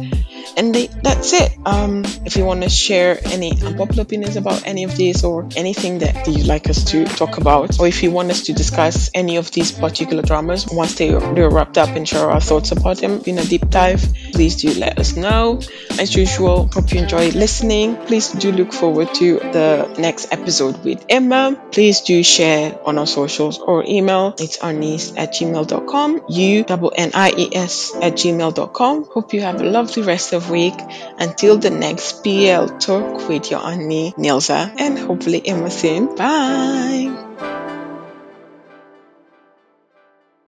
and 0.57 0.75
they, 0.75 0.87
that's 0.87 1.33
it. 1.33 1.57
Um, 1.65 2.05
if 2.25 2.37
you 2.37 2.45
want 2.45 2.63
to 2.63 2.69
share 2.69 3.19
any 3.27 3.53
unpopular 3.63 4.03
opinions 4.03 4.37
about 4.37 4.67
any 4.67 4.85
of 4.85 4.97
these 4.97 5.25
or 5.25 5.49
anything 5.57 5.99
that 5.99 6.27
you'd 6.27 6.47
like 6.47 6.69
us 6.69 6.85
to 6.93 7.05
talk 7.05 7.39
about, 7.39 7.79
or 7.79 7.87
if 7.87 8.03
you 8.03 8.11
want 8.11 8.31
us 8.31 8.43
to 8.43 8.53
discuss 8.53 9.11
any 9.15 9.37
of 9.37 9.51
these 9.51 9.73
particular 9.73 10.23
dramas 10.23 10.67
once 10.71 10.95
they, 10.95 11.11
they're 11.11 11.51
wrapped 11.51 11.79
up 11.79 11.91
and 11.91 12.09
share 12.09 12.31
our 12.31 12.41
thoughts 12.41 12.73
about 12.73 12.99
them 12.99 13.23
in 13.27 13.39
a 13.39 13.45
deep 13.45 13.69
dive, 13.71 14.03
please 14.33 14.57
do 14.57 14.73
let 14.75 14.99
us 14.99 15.17
know. 15.17 15.61
As 15.99 16.15
usual, 16.15 16.69
hope 16.73 16.93
you 16.93 17.01
enjoy 17.01 17.31
listening. 17.31 17.97
Please 18.07 18.29
do 18.29 18.53
look 18.53 18.73
forward 18.73 19.13
to 19.15 19.39
the 19.39 19.95
next 19.99 20.33
episode 20.33 20.83
with 20.85 21.05
Emma. 21.09 21.61
Please 21.73 22.01
do 22.01 22.23
share 22.23 22.79
on 22.85 22.99
our 22.99 23.07
socials 23.07 23.59
or 23.59 23.85
email. 23.87 24.35
It's 24.39 24.59
arnies 24.59 25.17
at 25.17 25.33
gmail.com, 25.33 26.23
u 26.29 26.65
n 26.97 27.11
i 27.15 27.31
e 27.37 27.55
s 27.55 27.95
at 28.01 28.15
gmail.com. 28.15 29.05
Hope 29.05 29.33
you 29.35 29.41
have 29.41 29.61
a 29.61 29.65
lovely 29.65 30.03
rest 30.03 30.33
of 30.33 30.40
week. 30.49 30.75
Until 31.19 31.59
the 31.59 31.71
next 31.71 32.23
PL 32.25 32.79
talk 32.79 33.29
with 33.29 33.51
your 33.51 33.61
Annie, 33.61 34.13
Nilza, 34.17 34.73
and 34.79 34.99
hopefully 34.99 35.43
Emma 35.45 35.71
soon. 35.71 36.15
Bye! 36.17 37.30